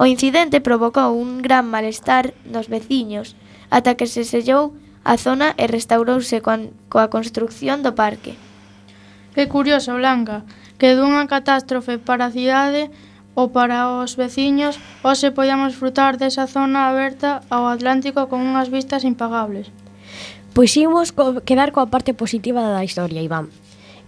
O 0.00 0.04
incidente 0.06 0.64
provocou 0.64 1.12
un 1.16 1.44
gran 1.44 1.68
malestar 1.68 2.32
nos 2.48 2.68
veciños 2.68 3.36
ata 3.70 3.96
que 3.98 4.06
se 4.06 4.24
sellou 4.24 4.76
a 5.04 5.16
zona 5.16 5.56
e 5.56 5.64
restaurouse 5.66 6.40
coa 6.44 7.08
construcción 7.08 7.80
do 7.80 7.92
parque. 7.96 8.36
Que 9.34 9.48
curioso, 9.48 9.94
Blanca, 9.96 10.44
que 10.76 10.96
dunha 10.96 11.24
catástrofe 11.30 11.96
para 11.96 12.28
a 12.28 12.34
cidade 12.34 12.90
ou 13.38 13.48
para 13.54 14.02
os 14.02 14.18
veciños, 14.18 14.76
hoxe 15.06 15.30
podíamos 15.30 15.72
frutar 15.80 16.18
desa 16.20 16.44
zona 16.50 16.90
aberta 16.90 17.40
ao 17.48 17.70
Atlántico 17.70 18.28
con 18.28 18.42
unhas 18.42 18.68
vistas 18.68 19.06
impagables. 19.06 19.70
Pois 20.50 20.74
imos 20.74 21.14
co 21.14 21.46
quedar 21.46 21.70
coa 21.70 21.86
parte 21.86 22.10
positiva 22.10 22.58
da 22.58 22.82
historia, 22.82 23.22
Iván. 23.22 23.54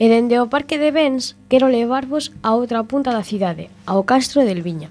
E 0.03 0.11
dende 0.11 0.43
o 0.43 0.51
Parque 0.51 0.75
de 0.75 0.91
Bens 0.91 1.39
quero 1.47 1.71
levarvos 1.71 2.35
a 2.43 2.59
outra 2.59 2.83
punta 2.83 3.15
da 3.15 3.23
cidade, 3.23 3.71
ao 3.87 4.03
Castro 4.03 4.43
del 4.43 4.67
Viña. 4.67 4.91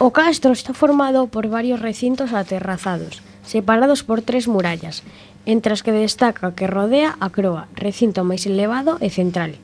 O 0.00 0.10
castro 0.10 0.50
está 0.50 0.72
formado 0.72 1.28
por 1.28 1.46
varios 1.46 1.78
recintos 1.78 2.32
aterrazados, 2.32 3.20
separados 3.44 4.02
por 4.02 4.24
tres 4.24 4.48
murallas, 4.48 5.04
entre 5.44 5.76
as 5.76 5.84
que 5.84 5.92
destaca 5.92 6.56
que 6.56 6.66
rodea 6.66 7.14
a 7.20 7.28
croa, 7.28 7.68
recinto 7.76 8.24
máis 8.24 8.48
elevado 8.48 8.96
e 9.04 9.12
central, 9.12 9.60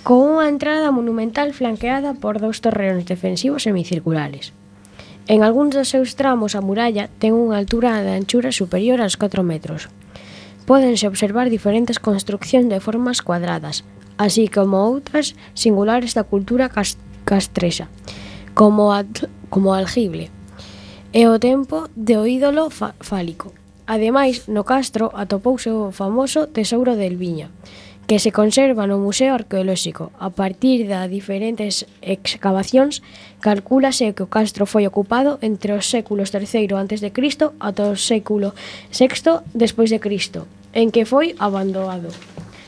con 0.00 0.24
unha 0.24 0.48
entrada 0.48 0.88
monumental 0.90 1.52
flanqueada 1.52 2.16
por 2.16 2.40
dous 2.40 2.64
torreóns 2.64 3.04
defensivos 3.04 3.68
semicirculares. 3.68 4.56
En 5.28 5.44
algúns 5.44 5.76
dos 5.76 5.92
seus 5.92 6.16
tramos 6.16 6.56
a 6.56 6.64
muralla 6.64 7.12
ten 7.20 7.36
unha 7.36 7.60
altura 7.60 8.00
de 8.00 8.16
anchura 8.16 8.50
superior 8.50 9.04
aos 9.04 9.20
4 9.20 9.44
metros, 9.44 9.92
Pódense 10.66 11.06
observar 11.06 11.46
diferentes 11.48 12.02
construcións 12.02 12.66
de 12.66 12.82
formas 12.82 13.22
cuadradas, 13.22 13.86
así 14.18 14.50
como 14.50 14.82
outras 14.82 15.38
singulares 15.54 16.10
da 16.18 16.26
cultura 16.26 16.66
castrexa, 17.22 17.86
como, 18.58 18.90
como 19.46 19.78
aljible, 19.78 20.26
e 21.14 21.30
o 21.30 21.38
tempo 21.38 21.86
o 21.86 22.26
ídolo 22.26 22.66
fálico. 22.74 23.54
Ademais, 23.86 24.50
no 24.50 24.66
castro 24.66 25.14
atopouse 25.14 25.70
o 25.70 25.94
famoso 25.94 26.50
tesouro 26.50 26.98
del 26.98 27.14
Viña, 27.14 27.54
que 28.06 28.18
se 28.18 28.34
conserva 28.34 28.86
no 28.86 28.98
Museo 28.98 29.34
Arqueolóxico. 29.34 30.10
A 30.18 30.30
partir 30.30 30.90
de 30.90 30.98
diferentes 31.06 31.86
excavacións, 32.02 33.06
calculase 33.38 34.14
que 34.14 34.26
o 34.26 34.30
castro 34.30 34.66
foi 34.66 34.86
ocupado 34.86 35.38
entre 35.42 35.74
os 35.78 35.86
séculos 35.86 36.34
III 36.34 36.74
a.C. 36.74 37.06
ata 37.62 37.82
o 37.86 37.94
século 37.94 38.54
VI 38.90 39.46
d.C 39.54 40.02
en 40.72 40.90
que 40.90 41.04
foi 41.04 41.34
abandonado. 41.38 42.10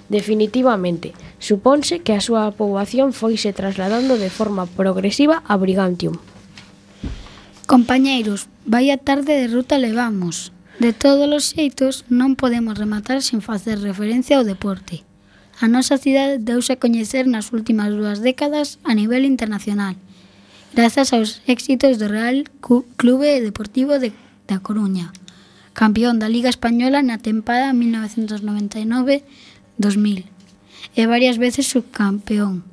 Definitivamente, 0.08 1.12
supónse 1.38 2.00
que 2.00 2.16
a 2.16 2.24
súa 2.24 2.50
poboación 2.56 3.12
foise 3.12 3.52
trasladando 3.52 4.16
de 4.16 4.32
forma 4.32 4.64
progresiva 4.64 5.44
a 5.44 5.54
Brigantium. 5.60 6.16
Compañeiros, 7.68 8.48
vai 8.64 8.88
a 8.88 8.96
tarde 8.96 9.36
de 9.36 9.46
ruta 9.52 9.76
levamos. 9.76 10.56
De 10.80 10.96
todos 10.96 11.28
os 11.28 11.52
xeitos, 11.52 12.08
non 12.08 12.38
podemos 12.38 12.80
rematar 12.80 13.20
sen 13.20 13.44
facer 13.44 13.76
referencia 13.82 14.40
ao 14.40 14.48
deporte. 14.48 15.04
A 15.60 15.66
nosa 15.68 15.98
cidade 15.98 16.40
deuse 16.40 16.78
a 16.78 16.80
coñecer 16.80 17.28
nas 17.28 17.50
últimas 17.52 17.92
dúas 17.92 18.24
décadas 18.24 18.80
a 18.86 18.94
nivel 18.96 19.26
internacional, 19.26 19.98
grazas 20.72 21.12
aos 21.12 21.42
éxitos 21.50 21.98
do 22.00 22.06
Real 22.06 22.46
Clube 22.96 23.42
Deportivo 23.42 23.98
de 23.98 24.14
da 24.48 24.64
Coruña, 24.64 25.12
campeón 25.78 26.18
da 26.18 26.26
Liga 26.26 26.50
española 26.50 27.06
na 27.06 27.22
tempada 27.22 27.70
1999-2000 27.70 29.22
e 30.98 31.02
varias 31.06 31.38
veces 31.38 31.70
subcampeón. 31.70 32.66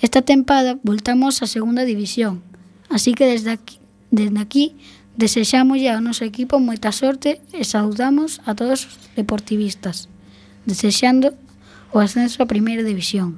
Esta 0.00 0.24
tempada 0.24 0.80
voltamos 0.80 1.44
á 1.44 1.46
segunda 1.46 1.84
división, 1.84 2.40
así 2.88 3.12
que 3.12 3.28
desde 3.28 3.52
aquí, 3.52 3.76
desde 4.08 4.40
aquí 4.40 4.80
desexámoslle 5.20 5.92
ao 5.92 6.00
noso 6.00 6.24
equipo 6.24 6.56
moita 6.56 6.96
sorte 6.96 7.44
e 7.52 7.60
saudamos 7.68 8.40
a 8.48 8.56
todos 8.56 8.88
os 8.88 8.96
deportivistas, 9.20 10.08
desexando 10.64 11.36
o 11.92 12.00
ascenso 12.00 12.40
á 12.40 12.48
primeira 12.48 12.80
división. 12.80 13.36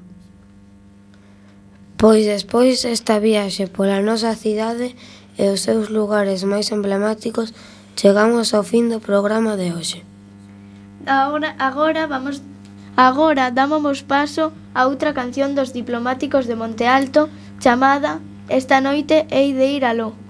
Pois 1.99 2.23
despois 2.23 2.87
esta 2.87 3.19
viaxe 3.19 3.67
pola 3.67 3.99
nosa 3.99 4.31
cidade 4.39 4.95
e 5.35 5.51
os 5.51 5.67
seus 5.67 5.91
lugares 5.91 6.47
máis 6.47 6.71
emblemáticos 6.71 7.51
Chegamos 7.97 8.55
ao 8.55 8.63
fin 8.63 8.89
do 8.89 9.01
programa 9.01 9.57
de 9.57 9.73
hoxe. 9.73 10.03
Agora, 11.07 11.55
agora 11.59 12.07
vamos 12.07 12.43
agora 12.97 13.51
dámonos 13.51 14.03
paso 14.05 14.53
a 14.75 14.87
outra 14.87 15.13
canción 15.13 15.55
dos 15.55 15.73
diplomáticos 15.73 16.45
de 16.47 16.55
Monte 16.57 16.85
Alto 16.87 17.29
chamada 17.61 18.21
Esta 18.49 18.81
noite 18.81 19.27
hei 19.31 19.55
de 19.55 19.67
ir 19.73 19.85
aló. 19.85 20.22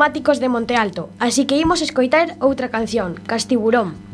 diplomáticos 0.00 0.40
de 0.40 0.48
Monte 0.48 0.76
Alto, 0.76 1.10
así 1.18 1.44
que 1.44 1.60
imos 1.60 1.84
escoitar 1.84 2.32
outra 2.40 2.72
canción, 2.72 3.20
Castiburón. 3.28 4.09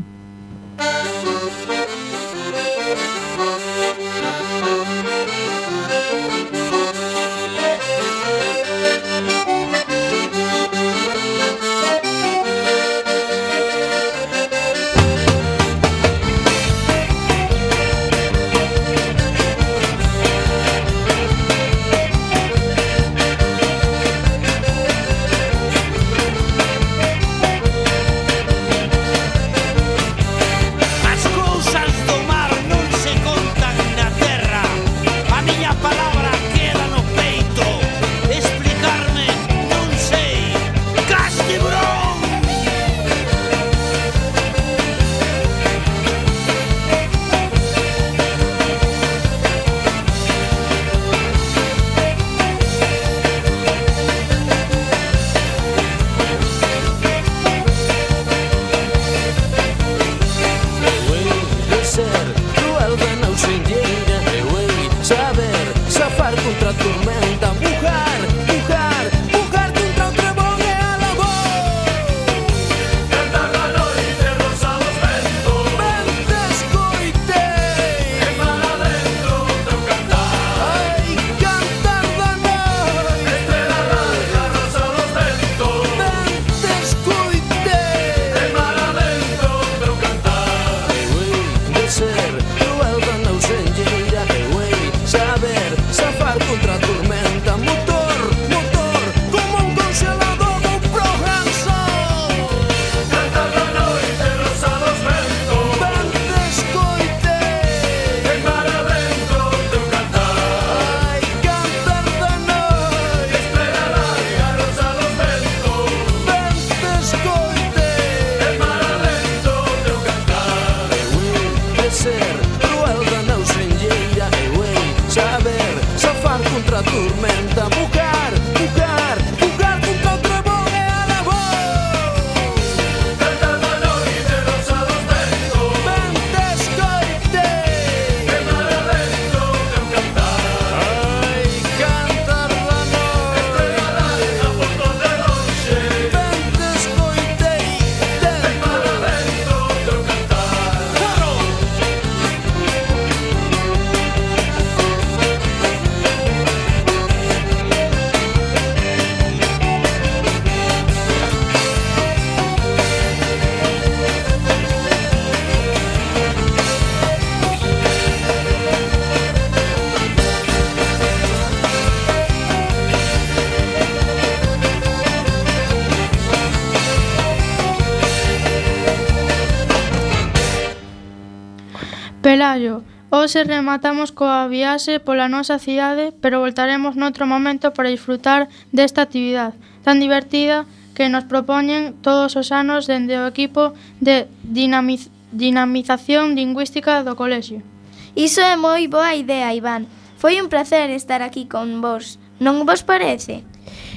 Hoxe 183.27 183.43
rematamos 183.43 184.15
coa 184.15 184.47
viaxe 184.47 185.03
pola 185.03 185.27
nosa 185.27 185.59
cidade, 185.59 186.15
pero 186.23 186.39
voltaremos 186.47 186.95
noutro 186.95 187.27
momento 187.27 187.75
para 187.75 187.91
disfrutar 187.91 188.47
desta 188.71 189.03
actividade 189.03 189.59
tan 189.83 189.99
divertida 189.99 190.63
que 190.95 191.11
nos 191.11 191.27
propoñen 191.27 191.99
todos 192.07 192.39
os 192.39 192.55
anos 192.55 192.87
dende 192.87 193.19
o 193.19 193.27
equipo 193.27 193.75
de 193.99 194.31
dinamiz 194.47 195.11
dinamización 195.35 196.39
lingüística 196.39 197.03
do 197.03 197.19
colexio. 197.19 197.67
Iso 198.15 198.47
é 198.47 198.55
moi 198.55 198.87
boa 198.87 199.19
idea, 199.19 199.51
Iván. 199.51 199.91
Foi 200.23 200.39
un 200.39 200.47
placer 200.47 200.95
estar 200.95 201.19
aquí 201.19 201.51
con 201.51 201.83
vos. 201.83 202.23
Non 202.39 202.63
vos 202.63 202.87
parece? 202.87 203.43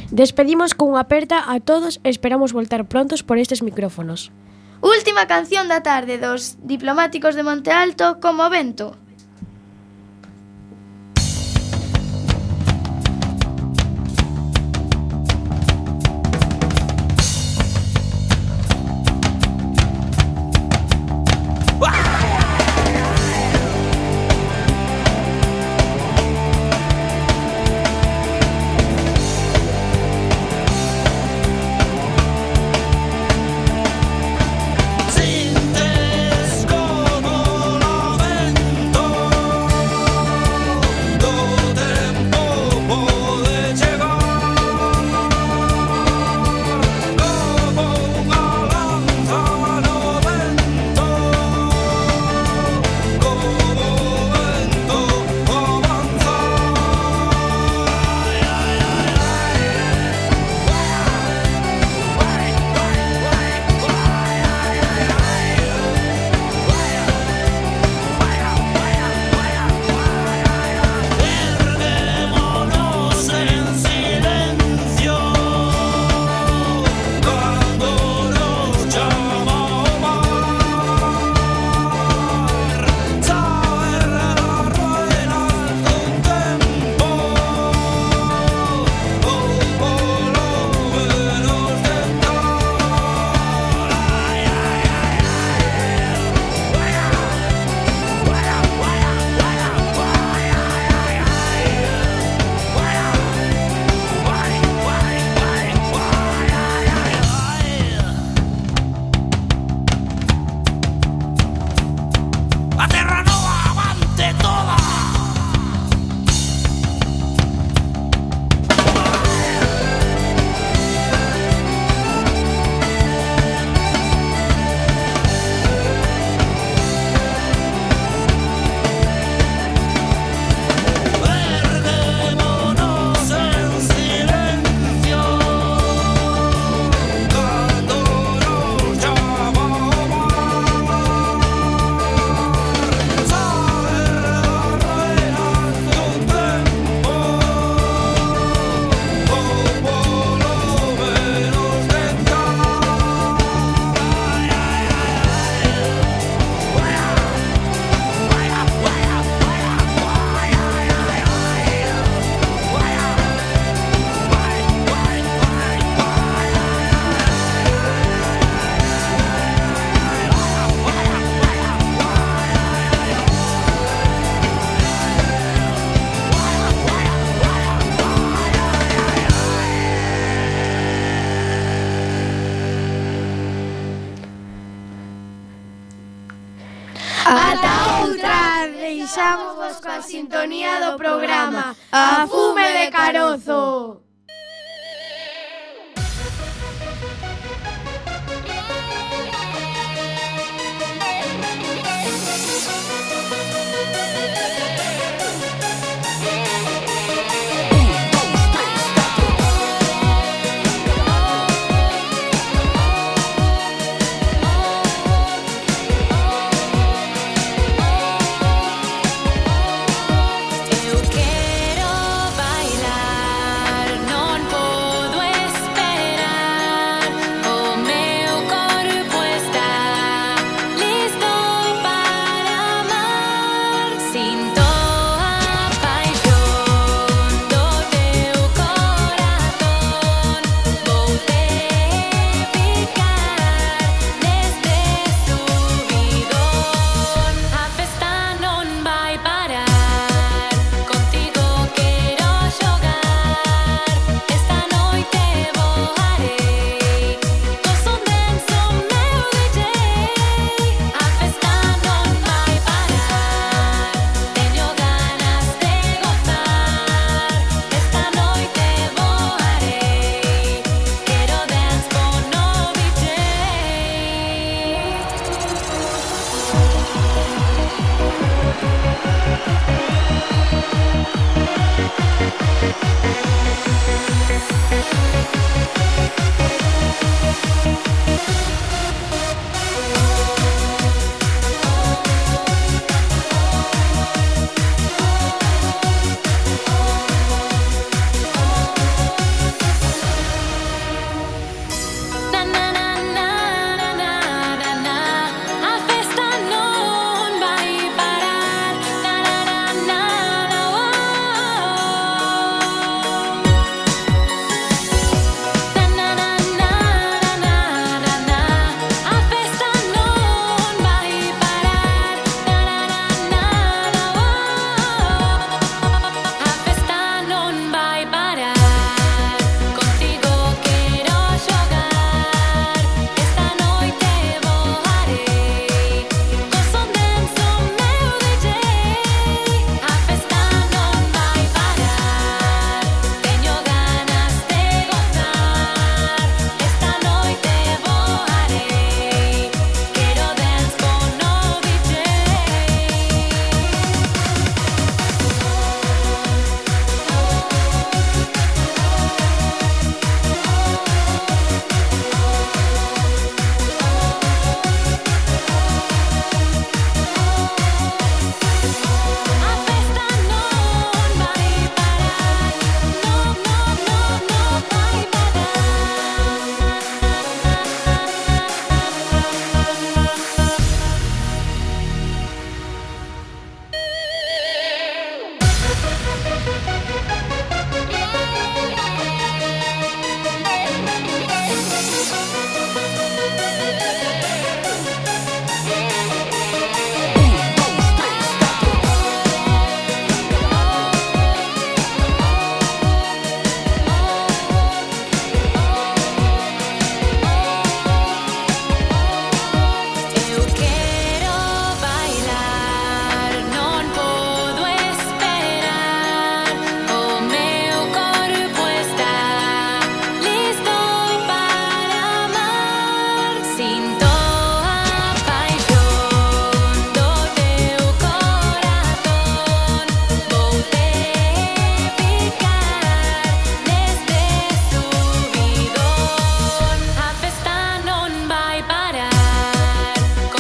Despedimos 0.10 0.74
con 0.74 0.98
aperta 0.98 1.46
a 1.46 1.62
todos 1.62 2.02
e 2.02 2.10
esperamos 2.10 2.50
voltar 2.50 2.90
prontos 2.90 3.22
por 3.22 3.38
estes 3.38 3.62
micrófonos. 3.62 4.34
Última 4.82 5.30
canción 5.30 5.70
da 5.70 5.86
tarde 5.86 6.18
dos 6.18 6.58
diplomáticos 6.66 7.38
de 7.38 7.46
Monte 7.46 7.70
Alto 7.70 8.18
como 8.18 8.50
vento. 8.50 8.98